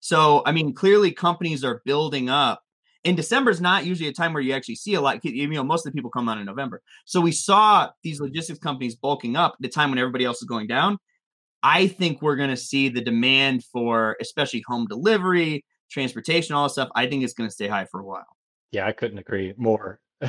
So, 0.00 0.42
I 0.46 0.52
mean, 0.52 0.74
clearly 0.74 1.12
companies 1.12 1.64
are 1.64 1.82
building 1.84 2.28
up. 2.28 2.62
And 3.04 3.16
December 3.16 3.52
is 3.52 3.60
not 3.60 3.86
usually 3.86 4.08
a 4.08 4.12
time 4.12 4.32
where 4.32 4.42
you 4.42 4.52
actually 4.52 4.74
see 4.74 4.94
a 4.94 5.00
lot. 5.00 5.24
You 5.24 5.46
know, 5.46 5.62
most 5.62 5.86
of 5.86 5.92
the 5.92 5.96
people 5.96 6.10
come 6.10 6.28
on 6.28 6.38
in 6.38 6.44
November. 6.44 6.82
So 7.04 7.20
we 7.20 7.30
saw 7.30 7.90
these 8.02 8.20
logistics 8.20 8.58
companies 8.58 8.96
bulking 8.96 9.36
up 9.36 9.52
at 9.52 9.62
the 9.62 9.68
time 9.68 9.90
when 9.90 9.98
everybody 9.98 10.24
else 10.24 10.38
is 10.38 10.48
going 10.48 10.66
down. 10.66 10.98
I 11.62 11.86
think 11.86 12.20
we're 12.20 12.36
going 12.36 12.50
to 12.50 12.56
see 12.56 12.88
the 12.88 13.00
demand 13.00 13.64
for, 13.64 14.16
especially 14.20 14.64
home 14.66 14.86
delivery, 14.86 15.64
transportation, 15.90 16.54
all 16.54 16.64
this 16.64 16.72
stuff. 16.72 16.88
I 16.94 17.06
think 17.06 17.22
it's 17.22 17.32
going 17.32 17.48
to 17.48 17.54
stay 17.54 17.68
high 17.68 17.86
for 17.86 18.00
a 18.00 18.04
while. 18.04 18.26
Yeah, 18.72 18.86
I 18.86 18.92
couldn't 18.92 19.18
agree 19.18 19.54
more. 19.56 20.00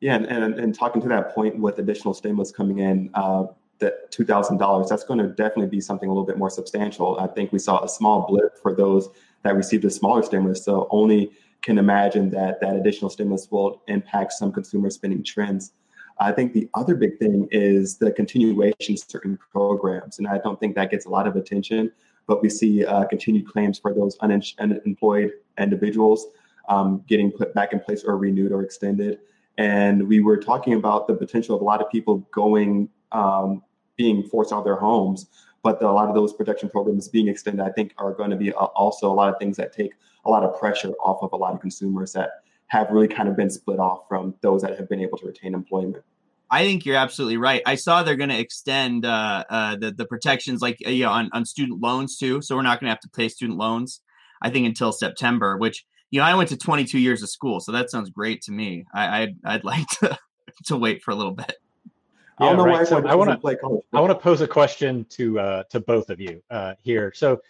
yeah, 0.00 0.16
and, 0.16 0.26
and, 0.26 0.54
and 0.60 0.74
talking 0.74 1.00
to 1.02 1.08
that 1.08 1.34
point 1.34 1.58
with 1.58 1.78
additional 1.78 2.14
stimulus 2.14 2.50
coming 2.50 2.78
in, 2.78 3.10
uh, 3.14 3.44
that 3.80 4.10
two 4.10 4.24
thousand 4.24 4.58
dollars, 4.58 4.88
that's 4.88 5.04
going 5.04 5.18
to 5.18 5.28
definitely 5.28 5.66
be 5.66 5.80
something 5.80 6.08
a 6.08 6.12
little 6.12 6.26
bit 6.26 6.38
more 6.38 6.50
substantial. 6.50 7.18
I 7.18 7.26
think 7.26 7.52
we 7.52 7.58
saw 7.58 7.82
a 7.82 7.88
small 7.88 8.26
blip 8.28 8.56
for 8.62 8.74
those 8.74 9.08
that 9.42 9.56
received 9.56 9.84
a 9.84 9.90
smaller 9.90 10.22
stimulus. 10.22 10.64
So 10.64 10.86
only 10.90 11.32
can 11.62 11.78
imagine 11.78 12.30
that 12.30 12.60
that 12.60 12.76
additional 12.76 13.10
stimulus 13.10 13.50
will 13.50 13.82
impact 13.88 14.32
some 14.32 14.50
consumer 14.52 14.90
spending 14.90 15.22
trends. 15.22 15.72
I 16.18 16.32
think 16.32 16.52
the 16.52 16.68
other 16.74 16.94
big 16.94 17.18
thing 17.18 17.48
is 17.50 17.96
the 17.96 18.12
continuation 18.12 18.94
of 18.94 19.00
certain 19.00 19.38
programs, 19.52 20.18
and 20.18 20.26
I 20.28 20.38
don't 20.38 20.58
think 20.60 20.74
that 20.76 20.90
gets 20.90 21.06
a 21.06 21.08
lot 21.08 21.26
of 21.26 21.36
attention. 21.36 21.92
But 22.26 22.42
we 22.42 22.50
see 22.50 22.84
uh, 22.84 23.04
continued 23.06 23.46
claims 23.48 23.78
for 23.78 23.92
those 23.92 24.16
unemployed 24.20 25.32
individuals 25.58 26.26
um, 26.68 27.02
getting 27.08 27.32
put 27.32 27.54
back 27.54 27.72
in 27.72 27.80
place 27.80 28.04
or 28.04 28.16
renewed 28.16 28.52
or 28.52 28.62
extended. 28.62 29.18
And 29.58 30.06
we 30.06 30.20
were 30.20 30.36
talking 30.36 30.74
about 30.74 31.08
the 31.08 31.14
potential 31.14 31.56
of 31.56 31.62
a 31.62 31.64
lot 31.64 31.80
of 31.82 31.90
people 31.90 32.18
going 32.32 32.88
um, 33.10 33.62
being 34.00 34.22
forced 34.22 34.50
out 34.50 34.60
of 34.60 34.64
their 34.64 34.76
homes. 34.76 35.26
But 35.62 35.78
the, 35.78 35.86
a 35.86 35.92
lot 35.92 36.08
of 36.08 36.14
those 36.14 36.32
protection 36.32 36.70
programs 36.70 37.06
being 37.08 37.28
extended, 37.28 37.62
I 37.62 37.70
think, 37.70 37.92
are 37.98 38.14
going 38.14 38.30
to 38.30 38.36
be 38.36 38.50
also 38.52 39.12
a 39.12 39.12
lot 39.12 39.30
of 39.30 39.38
things 39.38 39.58
that 39.58 39.74
take 39.74 39.92
a 40.24 40.30
lot 40.30 40.42
of 40.42 40.58
pressure 40.58 40.92
off 41.04 41.22
of 41.22 41.32
a 41.34 41.36
lot 41.36 41.52
of 41.52 41.60
consumers 41.60 42.14
that 42.14 42.30
have 42.68 42.88
really 42.90 43.08
kind 43.08 43.28
of 43.28 43.36
been 43.36 43.50
split 43.50 43.78
off 43.78 44.08
from 44.08 44.34
those 44.40 44.62
that 44.62 44.78
have 44.78 44.88
been 44.88 45.00
able 45.00 45.18
to 45.18 45.26
retain 45.26 45.52
employment. 45.52 46.02
I 46.50 46.64
think 46.64 46.86
you're 46.86 46.96
absolutely 46.96 47.36
right. 47.36 47.60
I 47.66 47.74
saw 47.74 48.02
they're 48.02 48.16
going 48.16 48.30
to 48.30 48.38
extend 48.38 49.04
uh, 49.04 49.44
uh, 49.50 49.76
the 49.76 49.92
the 49.92 50.06
protections 50.06 50.62
like 50.62 50.78
uh, 50.86 50.90
you 50.90 51.04
know, 51.04 51.10
on 51.10 51.28
on 51.32 51.44
student 51.44 51.80
loans 51.80 52.16
too. 52.16 52.40
So 52.40 52.56
we're 52.56 52.62
not 52.62 52.80
going 52.80 52.86
to 52.86 52.92
have 52.92 53.00
to 53.00 53.10
pay 53.10 53.28
student 53.28 53.58
loans. 53.58 54.00
I 54.42 54.48
think 54.48 54.66
until 54.66 54.92
September. 54.92 55.58
Which 55.58 55.84
you 56.10 56.20
know, 56.20 56.26
I 56.26 56.34
went 56.34 56.48
to 56.48 56.56
22 56.56 56.98
years 56.98 57.22
of 57.22 57.28
school, 57.28 57.60
so 57.60 57.70
that 57.72 57.90
sounds 57.90 58.08
great 58.10 58.40
to 58.42 58.52
me. 58.52 58.86
I, 58.94 59.22
I'd 59.22 59.34
I'd 59.44 59.64
like 59.64 59.86
to 60.00 60.18
to 60.66 60.76
wait 60.76 61.02
for 61.02 61.10
a 61.10 61.14
little 61.14 61.34
bit. 61.34 61.54
Yeah, 62.40 62.46
I 62.46 62.48
don't 62.50 62.58
know 62.58 62.64
right. 62.64 62.78
why 62.78 62.84
so 62.84 63.06
I 63.06 63.14
want 63.14 63.28
to 63.28 63.36
play 63.36 63.54
college. 63.54 63.84
I 63.92 64.00
want 64.00 64.12
to 64.12 64.18
pose 64.18 64.40
a 64.40 64.48
question 64.48 65.04
to 65.10 65.38
uh, 65.38 65.62
to 65.64 65.78
both 65.78 66.08
of 66.08 66.20
you 66.20 66.42
uh, 66.50 66.72
here. 66.82 67.12
So, 67.14 67.42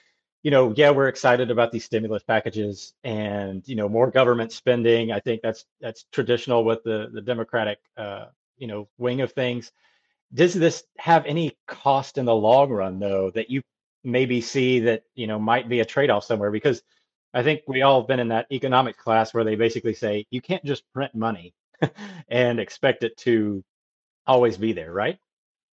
you 0.43 0.51
know, 0.51 0.75
yeah, 0.77 0.91
we're 0.91 1.07
excited 1.07 1.49
about 1.49 1.71
these 1.71 1.85
stimulus 1.85 2.25
packages 2.25 2.95
and 3.05 3.63
you 3.69 3.77
know 3.77 3.89
more 3.89 4.11
government 4.11 4.51
spending. 4.51 5.13
I 5.13 5.21
think 5.21 5.43
that's 5.43 5.65
that's 5.81 6.07
traditional 6.11 6.65
with 6.65 6.83
the 6.83 7.09
the 7.13 7.21
Democratic 7.21 7.79
uh, 7.97 8.27
you 8.59 8.67
know 8.67 8.89
wing 8.99 9.21
of 9.21 9.33
things. 9.33 9.71
Does 10.35 10.55
this 10.55 10.83
have 10.99 11.25
any 11.25 11.57
cost 11.69 12.19
in 12.19 12.25
the 12.25 12.35
long 12.35 12.71
run 12.71 12.99
though 12.99 13.31
that 13.31 13.49
you 13.49 13.63
maybe 14.03 14.41
see 14.41 14.81
that 14.81 15.05
you 15.15 15.29
know 15.29 15.39
might 15.39 15.69
be 15.69 15.79
a 15.79 15.85
trade 15.85 16.11
off 16.11 16.25
somewhere? 16.25 16.51
Because 16.51 16.83
I 17.33 17.45
think 17.45 17.63
we 17.69 17.83
all 17.83 18.01
have 18.01 18.09
been 18.09 18.19
in 18.19 18.29
that 18.29 18.49
economic 18.51 18.97
class 18.97 19.33
where 19.33 19.45
they 19.45 19.55
basically 19.55 19.95
say 19.95 20.27
you 20.31 20.41
can't 20.41 20.65
just 20.65 20.83
print 20.93 21.15
money 21.15 21.55
and 22.29 22.59
expect 22.59 23.05
it 23.05 23.17
to 23.19 23.63
always 24.27 24.57
be 24.57 24.73
there, 24.73 24.93
right? 24.93 25.19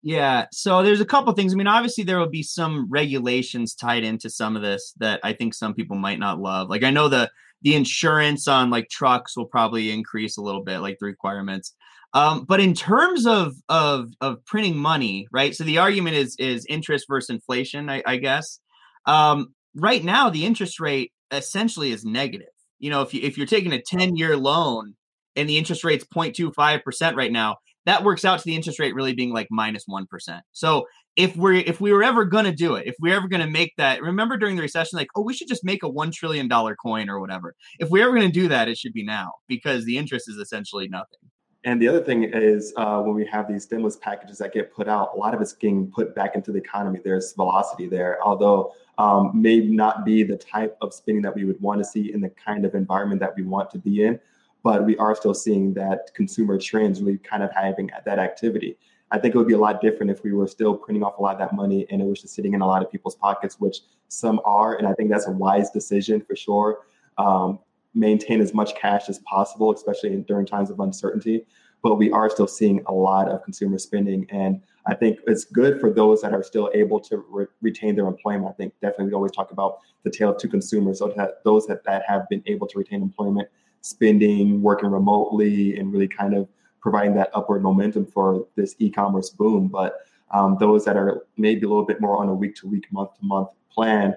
Yeah. 0.04 0.46
So 0.52 0.84
there's 0.84 1.02
a 1.02 1.06
couple 1.06 1.34
things. 1.34 1.54
I 1.54 1.58
mean, 1.58 1.68
obviously 1.68 2.04
there 2.04 2.20
will 2.20 2.30
be 2.30 2.44
some 2.44 2.88
regulations 2.90 3.74
tied 3.74 4.04
into 4.04 4.30
some 4.30 4.56
of 4.56 4.62
this 4.62 4.94
that 4.98 5.20
I 5.24 5.34
think 5.34 5.54
some 5.54 5.74
people 5.74 5.98
might 5.98 6.20
not 6.20 6.40
love. 6.40 6.70
Like 6.70 6.84
I 6.84 6.92
know 6.92 7.08
the 7.08 7.30
the 7.64 7.76
insurance 7.76 8.48
on 8.48 8.70
like 8.70 8.90
trucks 8.90 9.36
will 9.36 9.48
probably 9.48 9.92
increase 9.92 10.38
a 10.38 10.42
little 10.42 10.64
bit, 10.64 10.80
like 10.80 10.98
the 11.00 11.08
requirements. 11.08 11.76
Um, 12.14 12.46
but 12.46 12.60
in 12.60 12.74
terms 12.74 13.26
of 13.26 13.56
of 13.68 14.12
of 14.22 14.46
printing 14.46 14.78
money, 14.78 15.28
right? 15.32 15.54
So 15.56 15.64
the 15.64 15.80
argument 15.80 16.16
is 16.16 16.36
is 16.38 16.66
interest 16.68 17.06
versus 17.10 17.30
inflation, 17.30 17.90
I, 17.90 18.04
I 18.06 18.18
guess. 18.18 18.60
Um, 19.06 19.54
right 19.76 20.04
now, 20.04 20.30
the 20.30 20.46
interest 20.46 20.80
rate 20.80 21.12
essentially 21.32 21.92
is 21.92 22.06
negative. 22.06 22.48
You 22.80 22.92
know, 22.92 23.02
if 23.02 23.14
you 23.14 23.22
if 23.24 23.38
you're 23.38 23.48
taking 23.48 23.74
a 23.74 23.82
10 23.82 24.16
year 24.16 24.38
loan 24.38 24.96
and 25.36 25.50
the 25.50 25.58
interest 25.58 25.84
rate's 25.84 26.06
0.25 26.06 26.84
percent 26.84 27.18
right 27.18 27.32
now, 27.32 27.58
that 27.88 28.04
works 28.04 28.26
out 28.26 28.38
to 28.38 28.46
the 28.46 28.54
interest 28.54 28.80
rate 28.80 28.94
really 28.94 29.14
being 29.14 29.32
like 29.32 29.48
minus 29.50 29.86
1. 29.88 30.08
So 30.52 30.86
if 31.16 31.38
we're 31.38 31.54
if 31.54 31.80
we 31.80 31.94
were 31.94 32.04
ever 32.04 32.26
going 32.26 32.44
to 32.44 32.52
do 32.52 32.76
it, 32.76 32.86
if 32.86 32.96
we 33.00 33.14
are 33.14 33.16
ever 33.16 33.30
going 33.30 33.42
to 33.42 33.50
make 33.50 33.74
that, 33.78 34.02
remember 34.02 34.36
during 34.36 34.58
the 34.58 34.62
recession, 34.62 34.98
like, 34.98 35.08
oh, 35.16 35.22
we 35.22 35.34
should 35.34 35.48
just 35.48 35.64
make 35.64 35.84
a 35.84 35.90
$1 35.90 36.12
trillion 36.12 36.50
coin 36.50 37.10
or 37.10 37.22
whatever. 37.22 37.56
If 37.80 37.90
we're 37.90 38.04
ever 38.04 38.14
going 38.14 38.28
to 38.28 38.40
do 38.40 38.50
that, 38.50 38.68
it 38.68 38.78
should 38.78 38.92
be 38.92 39.04
now 39.04 39.32
because 39.48 39.86
the 39.86 39.98
interest 39.98 40.30
is 40.30 40.36
essentially 40.36 40.90
nothing. 40.90 41.20
And 41.64 41.82
the 41.82 41.88
other 41.88 42.04
thing 42.04 42.26
is 42.26 42.74
uh, 42.76 43.02
when 43.02 43.16
we 43.16 43.26
have 43.26 43.48
these 43.48 43.64
stimulus 43.64 43.96
packages 43.96 44.38
that 44.40 44.54
get 44.54 44.74
put 44.74 44.90
out, 44.90 45.12
a 45.16 45.18
lot 45.18 45.34
of 45.34 45.40
it's 45.40 45.54
getting 45.54 45.90
put 45.90 46.14
back 46.14 46.36
into 46.36 46.52
the 46.52 46.60
economy. 46.60 47.00
There's 47.02 47.32
velocity 47.34 47.88
there, 47.88 48.20
although 48.22 48.74
um, 48.98 49.32
may 49.34 49.60
not 49.62 50.04
be 50.04 50.24
the 50.24 50.38
type 50.38 50.78
of 50.82 50.94
spending 50.94 51.22
that 51.24 51.36
we 51.36 51.46
would 51.46 51.60
want 51.62 51.80
to 51.80 51.86
see 51.86 52.14
in 52.14 52.20
the 52.20 52.30
kind 52.32 52.66
of 52.66 52.76
environment 52.76 53.22
that 53.22 53.34
we 53.36 53.44
want 53.44 53.72
to 53.72 53.80
be 53.80 54.04
in 54.04 54.20
but 54.64 54.86
we 54.86 54.98
are 54.98 55.16
still 55.16 55.34
seeing 55.34 55.74
that 55.76 56.14
consumer 56.14 56.58
trends 56.58 57.02
really 57.02 57.18
kind 57.20 57.44
of 57.44 57.52
having 57.54 57.90
that 58.06 58.20
activity. 58.20 58.78
I 59.12 59.20
think 59.20 59.36
it 59.36 59.38
would 59.38 59.48
be 59.48 59.54
a 59.54 59.60
lot 59.60 59.82
different 59.82 60.12
if 60.12 60.24
we 60.24 60.34
were 60.34 60.48
still 60.48 60.76
printing 60.76 61.04
off 61.04 61.18
a 61.18 61.22
lot 61.22 61.34
of 61.34 61.40
that 61.40 61.56
money 61.56 61.86
and 61.90 62.02
it 62.02 62.06
was 62.06 62.22
just 62.22 62.34
sitting 62.34 62.54
in 62.54 62.62
a 62.62 62.68
lot 62.68 62.84
of 62.84 62.92
people's 62.92 63.16
pockets, 63.16 63.60
which 63.60 63.80
some 64.10 64.42
are. 64.44 64.76
And 64.76 64.88
I 64.88 64.94
think 64.94 65.10
that's 65.10 65.28
a 65.28 65.32
wise 65.32 65.72
decision 65.72 66.22
for 66.22 66.36
sure. 66.36 66.80
Um, 67.18 67.60
maintain 67.94 68.42
as 68.42 68.54
much 68.54 68.76
cash 68.76 69.10
as 69.10 69.20
possible, 69.20 69.74
especially 69.74 70.14
in, 70.14 70.24
during 70.24 70.46
times 70.46 70.70
of 70.70 70.80
uncertainty. 70.80 71.46
But 71.82 71.96
we 71.96 72.12
are 72.12 72.30
still 72.30 72.48
seeing 72.48 72.84
a 72.88 72.94
lot 72.94 73.30
of 73.30 73.44
consumer 73.44 73.78
spending. 73.78 74.28
And 74.30 74.62
I 74.88 74.96
think 74.96 75.20
it's 75.26 75.46
good 75.46 75.80
for 75.80 75.92
those 75.92 76.22
that 76.22 76.34
are 76.34 76.44
still 76.44 76.70
able 76.74 77.00
to 77.02 77.24
re- 77.30 77.46
retain 77.62 77.96
their 77.96 78.08
employment. 78.08 78.50
I 78.50 78.54
think 78.54 78.74
definitely 78.82 79.08
we 79.08 79.14
always 79.14 79.32
talk 79.32 79.52
about 79.52 79.80
the 80.04 80.10
tale 80.10 80.32
of 80.32 80.38
two 80.38 80.50
consumers, 80.50 81.00
so 81.00 81.14
that 81.16 81.44
those 81.44 81.66
that, 81.68 81.84
that 81.86 82.04
have 82.08 82.28
been 82.30 82.44
able 82.46 82.68
to 82.68 82.78
retain 82.78 83.02
employment 83.02 83.48
spending, 83.88 84.62
working 84.62 84.90
remotely, 84.90 85.78
and 85.78 85.92
really 85.92 86.08
kind 86.08 86.34
of 86.36 86.48
providing 86.82 87.16
that 87.16 87.30
upward 87.34 87.64
momentum 87.64 88.06
for 88.06 88.48
this 88.56 88.76
e-commerce 88.80 89.30
boom. 89.30 89.68
But 89.68 90.02
um, 90.32 90.58
those 90.60 90.86
that 90.86 90.98
are 90.98 91.26
maybe 91.38 91.66
a 91.66 91.70
little 91.70 91.86
bit 91.86 92.02
more 92.02 92.18
on 92.18 92.30
a 92.30 92.34
week-to-week, 92.34 92.92
month-to-month 92.92 93.50
plan, 93.72 94.16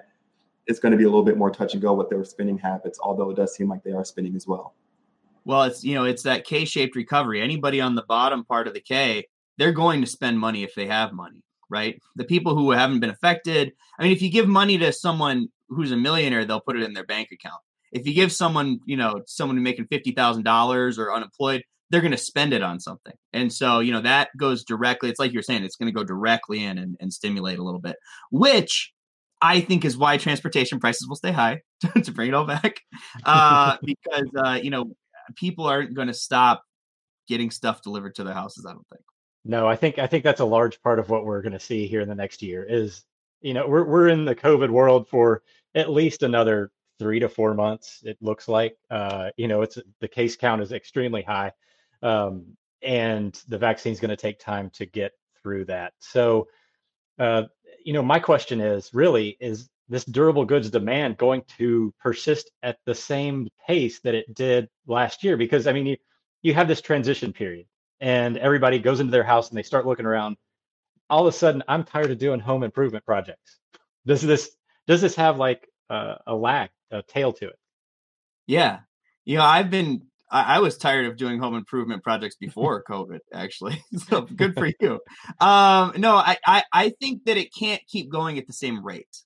it's 0.67 0.79
going 0.79 0.91
to 0.91 0.97
be 0.97 1.03
a 1.03 1.07
little 1.07 1.23
bit 1.23 1.37
more 1.37 1.51
touch 1.51 1.73
and 1.73 1.81
go 1.81 1.93
with 1.93 2.09
their 2.09 2.23
spending 2.23 2.57
habits. 2.57 2.99
Although 3.01 3.31
it 3.31 3.35
does 3.35 3.55
seem 3.55 3.69
like 3.69 3.83
they 3.83 3.91
are 3.91 4.05
spending 4.05 4.35
as 4.35 4.47
well. 4.47 4.75
Well, 5.43 5.63
it's 5.63 5.83
you 5.83 5.95
know 5.95 6.05
it's 6.05 6.23
that 6.23 6.45
K-shaped 6.45 6.95
recovery. 6.95 7.41
Anybody 7.41 7.81
on 7.81 7.95
the 7.95 8.03
bottom 8.03 8.45
part 8.45 8.67
of 8.67 8.73
the 8.73 8.79
K, 8.79 9.27
they're 9.57 9.71
going 9.71 10.01
to 10.01 10.07
spend 10.07 10.39
money 10.39 10.63
if 10.63 10.75
they 10.75 10.85
have 10.85 11.13
money, 11.13 11.43
right? 11.69 11.99
The 12.15 12.25
people 12.25 12.55
who 12.55 12.71
haven't 12.71 12.99
been 12.99 13.09
affected. 13.09 13.73
I 13.97 14.03
mean, 14.03 14.11
if 14.11 14.21
you 14.21 14.29
give 14.29 14.47
money 14.47 14.77
to 14.77 14.93
someone 14.93 15.49
who's 15.67 15.91
a 15.91 15.97
millionaire, 15.97 16.45
they'll 16.45 16.61
put 16.61 16.77
it 16.77 16.83
in 16.83 16.93
their 16.93 17.05
bank 17.05 17.29
account 17.31 17.61
if 17.91 18.07
you 18.07 18.13
give 18.13 18.31
someone, 18.31 18.79
you 18.85 18.97
know, 18.97 19.21
someone 19.25 19.61
making 19.61 19.87
fifty 19.87 20.11
thousand 20.11 20.43
dollars 20.43 20.97
or 20.97 21.13
unemployed, 21.13 21.63
they're 21.89 22.01
going 22.01 22.11
to 22.11 22.17
spend 22.17 22.53
it 22.53 22.63
on 22.63 22.79
something. 22.79 23.13
And 23.33 23.51
so, 23.51 23.79
you 23.79 23.91
know, 23.91 24.01
that 24.01 24.29
goes 24.37 24.63
directly. 24.63 25.09
It's 25.09 25.19
like 25.19 25.33
you're 25.33 25.43
saying, 25.43 25.63
it's 25.63 25.75
going 25.75 25.91
to 25.91 25.97
go 25.97 26.05
directly 26.05 26.63
in 26.63 26.77
and, 26.77 26.95
and 27.01 27.11
stimulate 27.11 27.59
a 27.59 27.63
little 27.63 27.81
bit, 27.81 27.97
which 28.31 28.93
I 29.41 29.59
think 29.59 29.83
is 29.83 29.97
why 29.97 30.17
transportation 30.17 30.79
prices 30.79 31.07
will 31.07 31.15
stay 31.17 31.31
high 31.31 31.61
to 32.03 32.11
bring 32.11 32.29
it 32.29 32.33
all 32.33 32.45
back, 32.45 32.79
uh, 33.25 33.77
because 33.83 34.29
uh, 34.37 34.59
you 34.61 34.69
know 34.69 34.93
people 35.35 35.65
aren't 35.65 35.93
going 35.93 36.07
to 36.07 36.13
stop 36.13 36.63
getting 37.27 37.51
stuff 37.51 37.81
delivered 37.81 38.15
to 38.15 38.23
their 38.23 38.33
houses. 38.33 38.65
I 38.67 38.71
don't 38.71 38.87
think. 38.89 39.03
No, 39.43 39.67
I 39.67 39.75
think 39.75 39.97
I 39.97 40.07
think 40.07 40.23
that's 40.23 40.41
a 40.41 40.45
large 40.45 40.81
part 40.81 40.99
of 40.99 41.09
what 41.09 41.25
we're 41.25 41.41
going 41.41 41.53
to 41.53 41.59
see 41.59 41.87
here 41.87 42.01
in 42.01 42.09
the 42.09 42.15
next 42.15 42.41
year. 42.41 42.65
Is 42.67 43.03
you 43.41 43.53
know 43.53 43.67
we're 43.67 43.83
we're 43.83 44.07
in 44.07 44.25
the 44.25 44.35
COVID 44.35 44.69
world 44.69 45.07
for 45.09 45.41
at 45.73 45.89
least 45.89 46.23
another 46.23 46.71
three 47.01 47.19
to 47.19 47.27
four 47.27 47.55
months. 47.55 48.03
It 48.05 48.15
looks 48.21 48.47
like, 48.47 48.77
uh, 48.91 49.31
you 49.35 49.47
know, 49.47 49.63
it's 49.63 49.79
the 50.01 50.07
case 50.07 50.35
count 50.35 50.61
is 50.61 50.71
extremely 50.71 51.23
high, 51.23 51.51
um, 52.03 52.45
and 52.83 53.33
the 53.47 53.57
vaccine 53.57 53.91
is 53.91 53.99
going 53.99 54.09
to 54.09 54.15
take 54.15 54.37
time 54.37 54.69
to 54.75 54.85
get 54.85 55.13
through 55.41 55.65
that. 55.65 55.93
So, 55.97 56.47
uh, 57.17 57.45
you 57.83 57.93
know, 57.93 58.03
my 58.03 58.19
question 58.19 58.61
is 58.61 58.93
really 58.93 59.35
is 59.39 59.67
this 59.89 60.05
durable 60.05 60.45
goods 60.45 60.69
demand 60.69 61.17
going 61.17 61.41
to 61.57 61.91
persist 61.99 62.51
at 62.61 62.77
the 62.85 62.93
same 62.93 63.47
pace 63.67 63.99
that 64.01 64.13
it 64.13 64.31
did 64.35 64.69
last 64.85 65.23
year? 65.23 65.37
Because 65.37 65.65
I 65.65 65.73
mean, 65.73 65.87
you 65.87 65.97
you 66.43 66.53
have 66.53 66.67
this 66.67 66.81
transition 66.81 67.33
period, 67.33 67.65
and 67.99 68.37
everybody 68.37 68.77
goes 68.77 68.99
into 68.99 69.11
their 69.11 69.23
house 69.23 69.49
and 69.49 69.57
they 69.57 69.63
start 69.63 69.87
looking 69.87 70.05
around. 70.05 70.37
All 71.09 71.27
of 71.27 71.33
a 71.33 71.35
sudden, 71.35 71.63
I'm 71.67 71.83
tired 71.83 72.11
of 72.11 72.19
doing 72.19 72.39
home 72.39 72.61
improvement 72.61 73.05
projects. 73.07 73.57
Does 74.05 74.21
this 74.21 74.51
does 74.85 75.01
this 75.01 75.15
have 75.15 75.37
like 75.37 75.67
uh, 75.89 76.15
a 76.27 76.35
lag, 76.35 76.69
a 76.91 77.03
tail 77.03 77.33
to 77.33 77.47
it? 77.47 77.55
Yeah, 78.47 78.79
you 79.25 79.37
know, 79.37 79.43
I've 79.43 79.69
been 79.69 80.03
I, 80.29 80.55
I 80.55 80.59
was 80.59 80.77
tired 80.77 81.05
of 81.05 81.17
doing 81.17 81.39
home 81.39 81.55
improvement 81.55 82.03
projects 82.03 82.35
before 82.35 82.83
COVID, 82.89 83.19
actually. 83.33 83.83
so 84.09 84.21
good 84.21 84.55
for 84.55 84.69
you. 84.79 84.99
Um, 85.39 85.93
no, 85.97 86.15
I, 86.15 86.37
I 86.45 86.63
I 86.71 86.89
think 86.99 87.25
that 87.25 87.37
it 87.37 87.53
can't 87.53 87.81
keep 87.87 88.09
going 88.09 88.37
at 88.37 88.47
the 88.47 88.53
same 88.53 88.83
rate. 88.83 89.17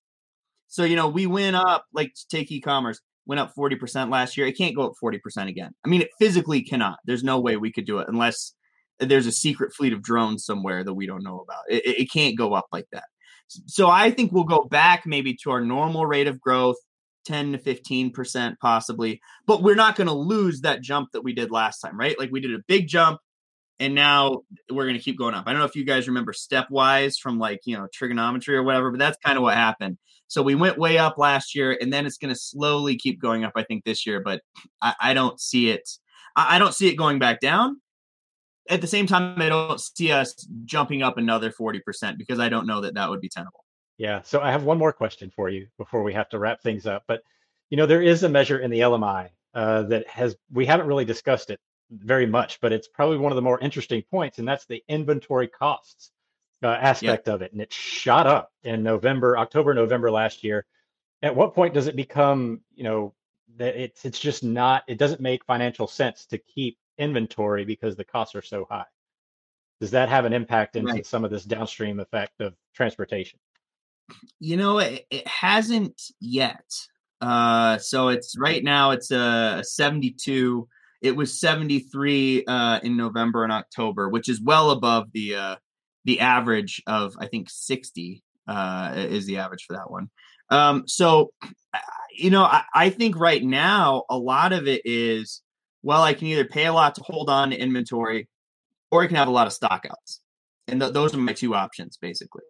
So 0.67 0.83
you 0.83 0.95
know, 0.95 1.07
we 1.07 1.25
went 1.25 1.55
up 1.55 1.85
like 1.93 2.13
take 2.29 2.51
e-commerce 2.51 2.99
went 3.25 3.39
up 3.39 3.53
40% 3.55 4.11
last 4.11 4.37
year. 4.37 4.47
It 4.47 4.57
can't 4.57 4.75
go 4.75 4.83
up 4.83 4.93
40% 5.03 5.47
again. 5.47 5.73
I 5.83 5.89
mean, 5.89 6.01
it 6.01 6.09
physically 6.19 6.61
cannot. 6.61 6.99
There's 7.05 7.23
no 7.23 7.39
way 7.39 7.57
we 7.57 7.71
could 7.71 7.85
do 7.85 7.99
it 7.99 8.07
unless 8.07 8.53
there's 8.99 9.27
a 9.27 9.31
secret 9.31 9.73
fleet 9.73 9.93
of 9.93 10.01
drones 10.01 10.45
somewhere 10.45 10.83
that 10.83 10.93
we 10.93 11.07
don't 11.07 11.23
know 11.23 11.39
about. 11.39 11.63
It, 11.69 11.85
it 11.85 12.11
can't 12.11 12.37
go 12.37 12.53
up 12.53 12.67
like 12.71 12.85
that. 12.91 13.05
So 13.47 13.89
I 13.89 14.11
think 14.11 14.31
we'll 14.31 14.43
go 14.43 14.63
back 14.63 15.03
maybe 15.05 15.35
to 15.43 15.51
our 15.51 15.61
normal 15.61 16.05
rate 16.05 16.27
of 16.27 16.39
growth, 16.39 16.77
10 17.25 17.53
to 17.53 17.57
15% 17.57 18.55
possibly, 18.59 19.21
but 19.45 19.63
we're 19.63 19.75
not 19.75 19.95
going 19.95 20.07
to 20.07 20.13
lose 20.13 20.61
that 20.61 20.81
jump 20.81 21.11
that 21.11 21.23
we 21.23 21.33
did 21.33 21.51
last 21.51 21.79
time, 21.79 21.99
right? 21.99 22.17
Like 22.17 22.31
we 22.31 22.39
did 22.39 22.53
a 22.53 22.63
big 22.67 22.87
jump 22.87 23.19
and 23.79 23.93
now 23.93 24.43
we're 24.71 24.85
going 24.85 24.97
to 24.97 25.03
keep 25.03 25.17
going 25.17 25.35
up. 25.35 25.45
I 25.47 25.51
don't 25.51 25.59
know 25.59 25.65
if 25.65 25.75
you 25.75 25.83
guys 25.83 26.07
remember 26.07 26.31
stepwise 26.31 27.19
from 27.19 27.39
like, 27.39 27.61
you 27.65 27.77
know, 27.77 27.87
trigonometry 27.93 28.55
or 28.55 28.63
whatever, 28.63 28.91
but 28.91 28.99
that's 28.99 29.17
kind 29.23 29.37
of 29.37 29.43
what 29.43 29.55
happened. 29.55 29.97
So 30.27 30.41
we 30.41 30.55
went 30.55 30.77
way 30.77 30.97
up 30.97 31.17
last 31.17 31.55
year 31.55 31.77
and 31.79 31.91
then 31.91 32.05
it's 32.05 32.17
going 32.17 32.33
to 32.33 32.39
slowly 32.39 32.95
keep 32.95 33.21
going 33.21 33.43
up, 33.43 33.53
I 33.55 33.63
think, 33.63 33.83
this 33.83 34.05
year, 34.05 34.21
but 34.21 34.41
I, 34.81 34.95
I 35.01 35.13
don't 35.13 35.39
see 35.39 35.69
it. 35.69 35.89
I, 36.35 36.55
I 36.55 36.59
don't 36.59 36.73
see 36.73 36.87
it 36.87 36.95
going 36.95 37.19
back 37.19 37.41
down. 37.41 37.81
At 38.67 38.81
the 38.81 38.87
same 38.87 39.05
time, 39.05 39.39
I 39.39 39.49
don't 39.49 39.79
see 39.79 40.11
us 40.11 40.33
jumping 40.63 41.03
up 41.03 41.17
another 41.17 41.51
40% 41.51 42.17
because 42.17 42.39
I 42.39 42.49
don't 42.49 42.65
know 42.65 42.81
that 42.81 42.95
that 42.95 43.09
would 43.09 43.21
be 43.21 43.29
tenable. 43.29 43.64
Yeah. 43.97 44.21
So 44.23 44.41
I 44.41 44.51
have 44.51 44.63
one 44.63 44.77
more 44.77 44.93
question 44.93 45.31
for 45.35 45.49
you 45.49 45.67
before 45.77 46.03
we 46.03 46.13
have 46.13 46.29
to 46.29 46.39
wrap 46.39 46.61
things 46.61 46.85
up. 46.85 47.03
But 47.07 47.23
you 47.69 47.77
know, 47.77 47.85
there 47.85 48.01
is 48.01 48.23
a 48.23 48.29
measure 48.29 48.59
in 48.59 48.71
the 48.71 48.81
LMI 48.81 49.29
uh, 49.53 49.83
that 49.83 50.07
has 50.07 50.35
we 50.51 50.65
haven't 50.65 50.87
really 50.87 51.05
discussed 51.05 51.49
it 51.49 51.59
very 51.91 52.25
much, 52.25 52.59
but 52.61 52.73
it's 52.73 52.87
probably 52.87 53.17
one 53.17 53.31
of 53.31 53.35
the 53.35 53.41
more 53.41 53.59
interesting 53.59 54.03
points, 54.03 54.39
and 54.39 54.47
that's 54.47 54.65
the 54.65 54.83
inventory 54.87 55.47
costs 55.47 56.11
uh, 56.63 56.67
aspect 56.67 57.27
of 57.27 57.41
it. 57.41 57.51
And 57.51 57.61
it 57.61 57.71
shot 57.71 58.27
up 58.27 58.51
in 58.63 58.83
November, 58.83 59.37
October, 59.37 59.73
November 59.73 60.11
last 60.11 60.43
year. 60.43 60.65
At 61.21 61.35
what 61.35 61.53
point 61.53 61.73
does 61.73 61.87
it 61.87 61.95
become, 61.95 62.61
you 62.75 62.83
know, 62.83 63.13
that 63.57 63.75
it's 63.75 64.03
it's 64.03 64.19
just 64.19 64.43
not 64.43 64.83
it 64.87 64.97
doesn't 64.97 65.21
make 65.21 65.45
financial 65.45 65.87
sense 65.87 66.25
to 66.27 66.37
keep 66.37 66.77
inventory 66.97 67.65
because 67.65 67.95
the 67.95 68.03
costs 68.03 68.35
are 68.35 68.41
so 68.41 68.65
high? 68.69 68.85
Does 69.79 69.91
that 69.91 70.09
have 70.09 70.25
an 70.25 70.33
impact 70.33 70.75
into 70.75 70.93
right. 70.93 71.05
some 71.05 71.25
of 71.25 71.31
this 71.31 71.43
downstream 71.43 71.99
effect 71.99 72.41
of 72.41 72.55
transportation? 72.73 73.39
You 74.39 74.57
know, 74.57 74.79
it, 74.79 75.05
it 75.09 75.27
hasn't 75.27 76.01
yet. 76.19 76.65
Uh, 77.21 77.77
so 77.77 78.09
it's 78.09 78.37
right 78.37 78.63
now 78.63 78.91
it's 78.91 79.11
a 79.11 79.63
72. 79.63 80.67
It 81.01 81.15
was 81.15 81.39
73 81.39 82.45
uh, 82.45 82.79
in 82.83 82.97
November 82.97 83.43
and 83.43 83.53
October, 83.53 84.09
which 84.09 84.29
is 84.29 84.41
well 84.41 84.71
above 84.71 85.11
the 85.13 85.35
uh, 85.35 85.55
the 86.03 86.19
average 86.19 86.81
of 86.87 87.15
I 87.19 87.27
think 87.27 87.47
60 87.49 88.23
uh, 88.47 88.93
is 88.95 89.25
the 89.25 89.37
average 89.37 89.65
for 89.65 89.75
that 89.75 89.89
one. 89.89 90.09
Um, 90.49 90.87
so, 90.87 91.31
you 92.15 92.29
know, 92.29 92.43
I, 92.43 92.63
I, 92.73 92.89
think 92.91 93.17
right 93.17 93.43
now 93.43 94.03
a 94.09 94.17
lot 94.17 94.53
of 94.53 94.67
it 94.67 94.83
is 94.85 95.41
well, 95.81 96.03
I 96.03 96.13
can 96.13 96.27
either 96.27 96.45
pay 96.45 96.65
a 96.65 96.73
lot 96.73 96.95
to 96.95 97.03
hold 97.03 97.29
on 97.29 97.49
to 97.49 97.57
inventory, 97.57 98.27
or 98.91 99.03
I 99.03 99.07
can 99.07 99.15
have 99.15 99.27
a 99.27 99.31
lot 99.31 99.47
of 99.47 99.53
stockouts, 99.53 100.19
and 100.67 100.79
th- 100.79 100.93
those 100.93 101.13
are 101.13 101.17
my 101.17 101.33
two 101.33 101.55
options 101.55 101.97
basically. 101.97 102.43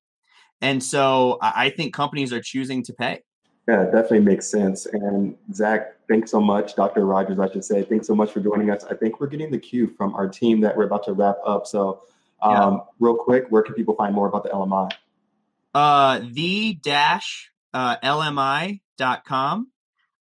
And 0.62 0.84
so 0.84 1.38
I 1.42 1.70
think 1.70 1.94
companies 1.94 2.34
are 2.34 2.42
choosing 2.42 2.84
to 2.84 2.94
pay. 2.94 3.22
Yeah, 3.68 3.84
it 3.84 3.92
definitely 3.92 4.22
makes 4.22 4.48
sense. 4.48 4.86
And 4.86 5.36
Zac, 5.54 5.96
thanks 6.08 6.32
so 6.32 6.40
much. 6.40 6.76
Dr. 6.76 7.06
Rogers, 7.06 7.40
I 7.40 7.52
should 7.52 7.66
say, 7.66 7.82
thanks 7.82 8.06
so 8.06 8.16
much 8.16 8.32
for 8.32 8.40
joining 8.40 8.70
us. 8.70 8.84
I 8.84 8.94
think 8.94 9.20
we're 9.20 9.28
getting 9.28 9.52
the 9.52 9.58
cue 9.58 9.88
from 9.98 10.14
our 10.16 10.28
team 10.28 10.62
that 10.62 10.78
we're 10.78 10.86
about 10.86 11.04
to 11.06 11.14
wrap 11.14 11.38
up. 11.46 11.66
So, 11.66 12.02
um, 12.42 12.74
yeah. 12.74 12.80
real 13.00 13.16
quick, 13.16 13.46
where 13.50 13.64
can 13.64 13.74
people 13.74 13.96
find 13.96 14.14
more 14.14 14.28
about 14.28 14.44
the 14.44 14.50
LMI? 14.50 14.92
Uh, 15.74 16.22
the 16.32 16.76
dash 16.76 17.52
uh, 17.74 17.98
LMI.com. 18.04 19.72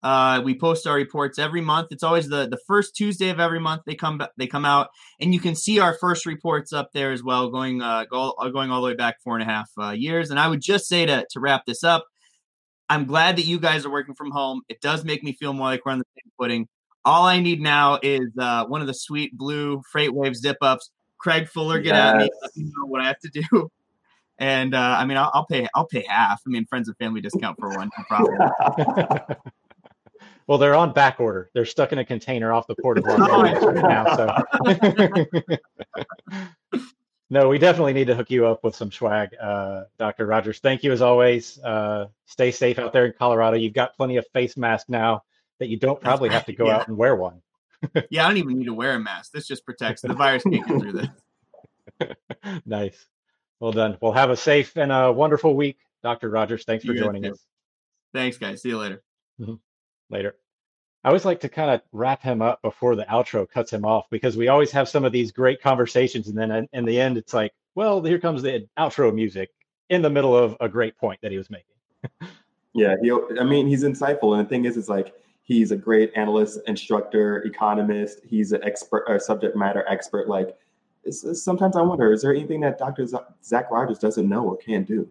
Uh, 0.04 0.42
we 0.44 0.54
post 0.54 0.86
our 0.86 0.94
reports 0.94 1.38
every 1.38 1.62
month. 1.62 1.88
It's 1.90 2.02
always 2.02 2.28
the, 2.28 2.46
the 2.46 2.58
first 2.66 2.94
Tuesday 2.94 3.30
of 3.30 3.40
every 3.40 3.58
month. 3.58 3.84
They 3.86 3.94
come 3.94 4.22
they 4.36 4.46
come 4.46 4.66
out, 4.66 4.90
and 5.18 5.32
you 5.32 5.40
can 5.40 5.54
see 5.54 5.80
our 5.80 5.94
first 5.94 6.26
reports 6.26 6.74
up 6.74 6.92
there 6.92 7.10
as 7.10 7.22
well, 7.22 7.48
going 7.48 7.80
uh, 7.80 8.04
go, 8.04 8.32
uh, 8.32 8.50
going 8.50 8.70
all 8.70 8.82
the 8.82 8.88
way 8.88 8.94
back 8.94 9.22
four 9.24 9.34
and 9.34 9.42
a 9.42 9.50
half 9.50 9.70
uh, 9.80 9.90
years. 9.92 10.30
And 10.30 10.38
I 10.38 10.46
would 10.46 10.60
just 10.60 10.86
say 10.88 11.06
to 11.06 11.26
to 11.30 11.40
wrap 11.40 11.64
this 11.64 11.82
up, 11.82 12.06
I'm 12.90 13.06
glad 13.06 13.36
that 13.36 13.46
you 13.46 13.58
guys 13.58 13.86
are 13.86 13.90
working 13.90 14.14
from 14.14 14.30
home. 14.30 14.60
It 14.68 14.82
does 14.82 15.04
make 15.06 15.24
me 15.24 15.32
feel 15.32 15.54
more 15.54 15.68
like 15.68 15.86
we're 15.86 15.92
on 15.92 16.00
the 16.00 16.04
same 16.22 16.30
footing. 16.38 16.68
All 17.06 17.24
I 17.24 17.40
need 17.40 17.62
now 17.62 17.98
is 18.02 18.28
uh, 18.38 18.66
one 18.66 18.82
of 18.82 18.86
the 18.86 18.94
sweet 18.94 19.34
blue 19.38 19.80
FreightWaves 19.94 20.36
zip 20.36 20.58
ups. 20.60 20.90
Craig 21.16 21.48
Fuller, 21.48 21.80
get 21.80 21.94
yes. 21.94 22.12
at 22.12 22.16
me. 22.18 22.30
Let 22.42 22.56
me 22.56 22.64
know 22.64 22.86
what 22.86 23.00
I 23.00 23.06
have 23.06 23.20
to 23.20 23.30
do. 23.30 23.70
And 24.36 24.74
uh, 24.74 24.96
I 24.98 25.04
mean, 25.04 25.16
I'll, 25.16 25.30
I'll, 25.32 25.46
pay. 25.46 25.68
I'll 25.76 25.86
pay 25.86 26.04
half. 26.08 26.40
I 26.44 26.50
mean, 26.50 26.66
friends 26.66 26.88
and 26.88 26.96
family 26.96 27.20
discount 27.20 27.56
for 27.56 27.68
one, 27.68 27.88
no 27.96 28.04
problem. 28.08 29.20
Well, 30.46 30.58
they're 30.58 30.74
on 30.74 30.92
back 30.92 31.20
order. 31.20 31.50
They're 31.54 31.64
stuck 31.64 31.92
in 31.92 31.98
a 31.98 32.04
container 32.04 32.52
off 32.52 32.66
the 32.66 32.74
port 32.76 32.98
of 32.98 33.04
Los 33.04 33.18
Angeles 33.46 33.64
right 33.64 33.82
now. 33.82 34.16
So, 36.72 36.80
no, 37.30 37.48
we 37.48 37.58
definitely 37.58 37.94
need 37.94 38.08
to 38.08 38.14
hook 38.14 38.30
you 38.30 38.46
up 38.46 38.62
with 38.62 38.76
some 38.76 38.92
swag, 38.92 39.30
uh, 39.40 39.84
Dr. 39.98 40.26
Rogers. 40.26 40.58
Thank 40.58 40.82
you 40.84 40.92
as 40.92 41.00
always. 41.00 41.58
Uh, 41.58 42.08
stay 42.26 42.50
safe 42.50 42.78
out 42.78 42.92
there 42.92 43.06
in 43.06 43.14
Colorado. 43.18 43.56
You've 43.56 43.72
got 43.72 43.96
plenty 43.96 44.16
of 44.16 44.26
face 44.34 44.56
masks 44.56 44.90
now 44.90 45.22
that 45.60 45.68
you 45.68 45.78
don't 45.78 46.00
probably 46.00 46.28
have 46.28 46.44
to 46.46 46.52
go 46.52 46.66
yeah. 46.66 46.76
out 46.76 46.88
and 46.88 46.96
wear 46.96 47.16
one. 47.16 47.40
yeah, 48.10 48.24
I 48.24 48.28
don't 48.28 48.36
even 48.36 48.58
need 48.58 48.66
to 48.66 48.74
wear 48.74 48.94
a 48.94 49.00
mask. 49.00 49.32
This 49.32 49.46
just 49.46 49.64
protects 49.64 50.02
the 50.02 50.12
virus 50.12 50.42
can't 50.42 50.66
get 50.66 50.80
through 50.80 50.92
this. 50.92 52.10
nice. 52.66 53.06
Well 53.60 53.72
done. 53.72 53.96
Well, 54.00 54.12
have 54.12 54.30
a 54.30 54.36
safe 54.36 54.76
and 54.76 54.92
a 54.92 55.10
wonderful 55.10 55.56
week, 55.56 55.78
Dr. 56.02 56.28
Rogers. 56.28 56.64
Thanks 56.64 56.84
for 56.84 56.92
joining 56.92 57.24
us. 57.26 57.38
Thanks, 58.12 58.36
guys. 58.36 58.60
See 58.60 58.68
you 58.68 58.78
later. 58.78 59.02
Mm-hmm 59.40 59.54
later. 60.10 60.36
I 61.04 61.08
always 61.08 61.26
like 61.26 61.40
to 61.40 61.48
kind 61.48 61.70
of 61.70 61.82
wrap 61.92 62.22
him 62.22 62.40
up 62.40 62.62
before 62.62 62.96
the 62.96 63.04
outro 63.04 63.48
cuts 63.48 63.70
him 63.70 63.84
off 63.84 64.06
because 64.10 64.36
we 64.36 64.48
always 64.48 64.70
have 64.70 64.88
some 64.88 65.04
of 65.04 65.12
these 65.12 65.30
great 65.32 65.60
conversations, 65.60 66.28
and 66.28 66.38
then 66.38 66.50
in, 66.50 66.68
in 66.72 66.84
the 66.86 66.98
end, 66.98 67.18
it's 67.18 67.34
like, 67.34 67.52
well, 67.74 68.02
here 68.02 68.18
comes 68.18 68.42
the 68.42 68.66
outro 68.78 69.14
music 69.14 69.50
in 69.90 70.00
the 70.00 70.08
middle 70.08 70.36
of 70.36 70.56
a 70.60 70.68
great 70.68 70.96
point 70.96 71.20
that 71.20 71.30
he 71.30 71.36
was 71.36 71.50
making. 71.50 72.30
yeah, 72.72 72.94
he. 73.02 73.12
I 73.38 73.44
mean, 73.44 73.66
he's 73.66 73.84
insightful, 73.84 74.36
and 74.36 74.46
the 74.46 74.48
thing 74.48 74.64
is, 74.64 74.78
it's 74.78 74.88
like 74.88 75.14
he's 75.42 75.72
a 75.72 75.76
great 75.76 76.10
analyst, 76.16 76.60
instructor, 76.66 77.42
economist. 77.42 78.20
He's 78.24 78.52
an 78.52 78.64
expert, 78.64 79.04
a 79.06 79.20
subject 79.20 79.56
matter 79.56 79.84
expert. 79.86 80.28
Like, 80.28 80.56
sometimes 81.10 81.76
I 81.76 81.82
wonder, 81.82 82.12
is 82.12 82.22
there 82.22 82.34
anything 82.34 82.60
that 82.60 82.78
Dr. 82.78 83.06
Zac 83.42 83.70
Rogers 83.70 83.98
doesn't 83.98 84.28
know 84.28 84.44
or 84.44 84.56
can't 84.56 84.88
do? 84.88 85.08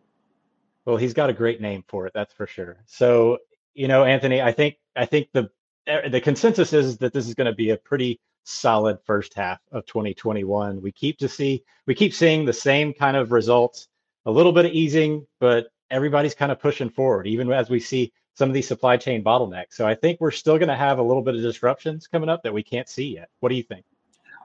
Well, 0.85 0.97
he's 0.97 1.13
got 1.13 1.29
a 1.29 1.33
great 1.33 1.61
name 1.61 1.83
for 1.87 2.07
it, 2.07 2.13
that's 2.13 2.33
for 2.33 2.47
sure. 2.47 2.77
So, 2.85 3.37
you 3.73 3.87
know, 3.87 4.03
Anthony, 4.03 4.41
I 4.41 4.51
think 4.51 4.75
I 4.95 5.05
think 5.05 5.29
the 5.33 5.49
eh, 5.87 6.09
the 6.09 6.21
consensus 6.21 6.73
is 6.73 6.97
that 6.97 7.13
this 7.13 7.27
is 7.27 7.33
going 7.33 7.49
to 7.49 7.55
be 7.55 7.71
a 7.71 7.77
pretty 7.77 8.19
solid 8.43 8.99
first 9.05 9.33
half 9.33 9.59
of 9.71 9.85
2021. 9.85 10.81
We 10.81 10.91
keep 10.91 11.17
to 11.19 11.29
see 11.29 11.63
we 11.87 11.95
keep 11.95 12.13
seeing 12.13 12.45
the 12.45 12.53
same 12.53 12.93
kind 12.93 13.17
of 13.17 13.31
results, 13.31 13.87
a 14.25 14.31
little 14.31 14.51
bit 14.51 14.65
of 14.65 14.71
easing, 14.71 15.25
but 15.39 15.67
everybody's 15.91 16.35
kind 16.35 16.51
of 16.51 16.59
pushing 16.59 16.89
forward, 16.89 17.27
even 17.27 17.51
as 17.51 17.69
we 17.69 17.79
see 17.79 18.11
some 18.35 18.49
of 18.49 18.53
these 18.53 18.67
supply 18.67 18.97
chain 18.97 19.23
bottlenecks. 19.23 19.73
So 19.73 19.87
I 19.87 19.95
think 19.95 20.19
we're 20.19 20.31
still 20.31 20.57
going 20.57 20.69
to 20.69 20.75
have 20.75 20.97
a 20.97 21.03
little 21.03 21.21
bit 21.21 21.35
of 21.35 21.41
disruptions 21.41 22.07
coming 22.07 22.29
up 22.29 22.41
that 22.43 22.53
we 22.53 22.63
can't 22.63 22.89
see 22.89 23.13
yet. 23.13 23.29
What 23.39 23.49
do 23.49 23.55
you 23.55 23.63
think? 23.63 23.85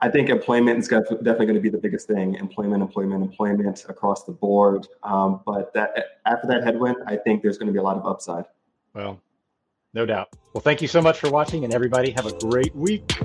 I 0.01 0.09
think 0.09 0.29
employment 0.29 0.79
is 0.79 0.87
definitely 0.87 1.45
going 1.45 1.55
to 1.55 1.61
be 1.61 1.69
the 1.69 1.77
biggest 1.77 2.07
thing. 2.07 2.35
Employment, 2.35 2.81
employment, 2.81 3.21
employment 3.21 3.85
across 3.89 4.23
the 4.23 4.31
board. 4.31 4.87
Um, 5.03 5.41
but 5.45 5.73
that 5.73 6.19
after 6.25 6.47
that 6.47 6.63
headwind, 6.63 6.97
I 7.05 7.17
think 7.17 7.41
there's 7.41 7.57
going 7.57 7.67
to 7.67 7.73
be 7.73 7.79
a 7.79 7.83
lot 7.83 7.97
of 7.97 8.05
upside. 8.05 8.45
Well, 8.93 9.19
no 9.93 10.05
doubt. 10.05 10.29
Well, 10.53 10.61
thank 10.61 10.81
you 10.81 10.87
so 10.87 11.01
much 11.01 11.19
for 11.19 11.29
watching, 11.29 11.63
and 11.63 11.73
everybody 11.73 12.11
have 12.11 12.25
a 12.25 12.37
great 12.39 12.75
week. 12.75 13.17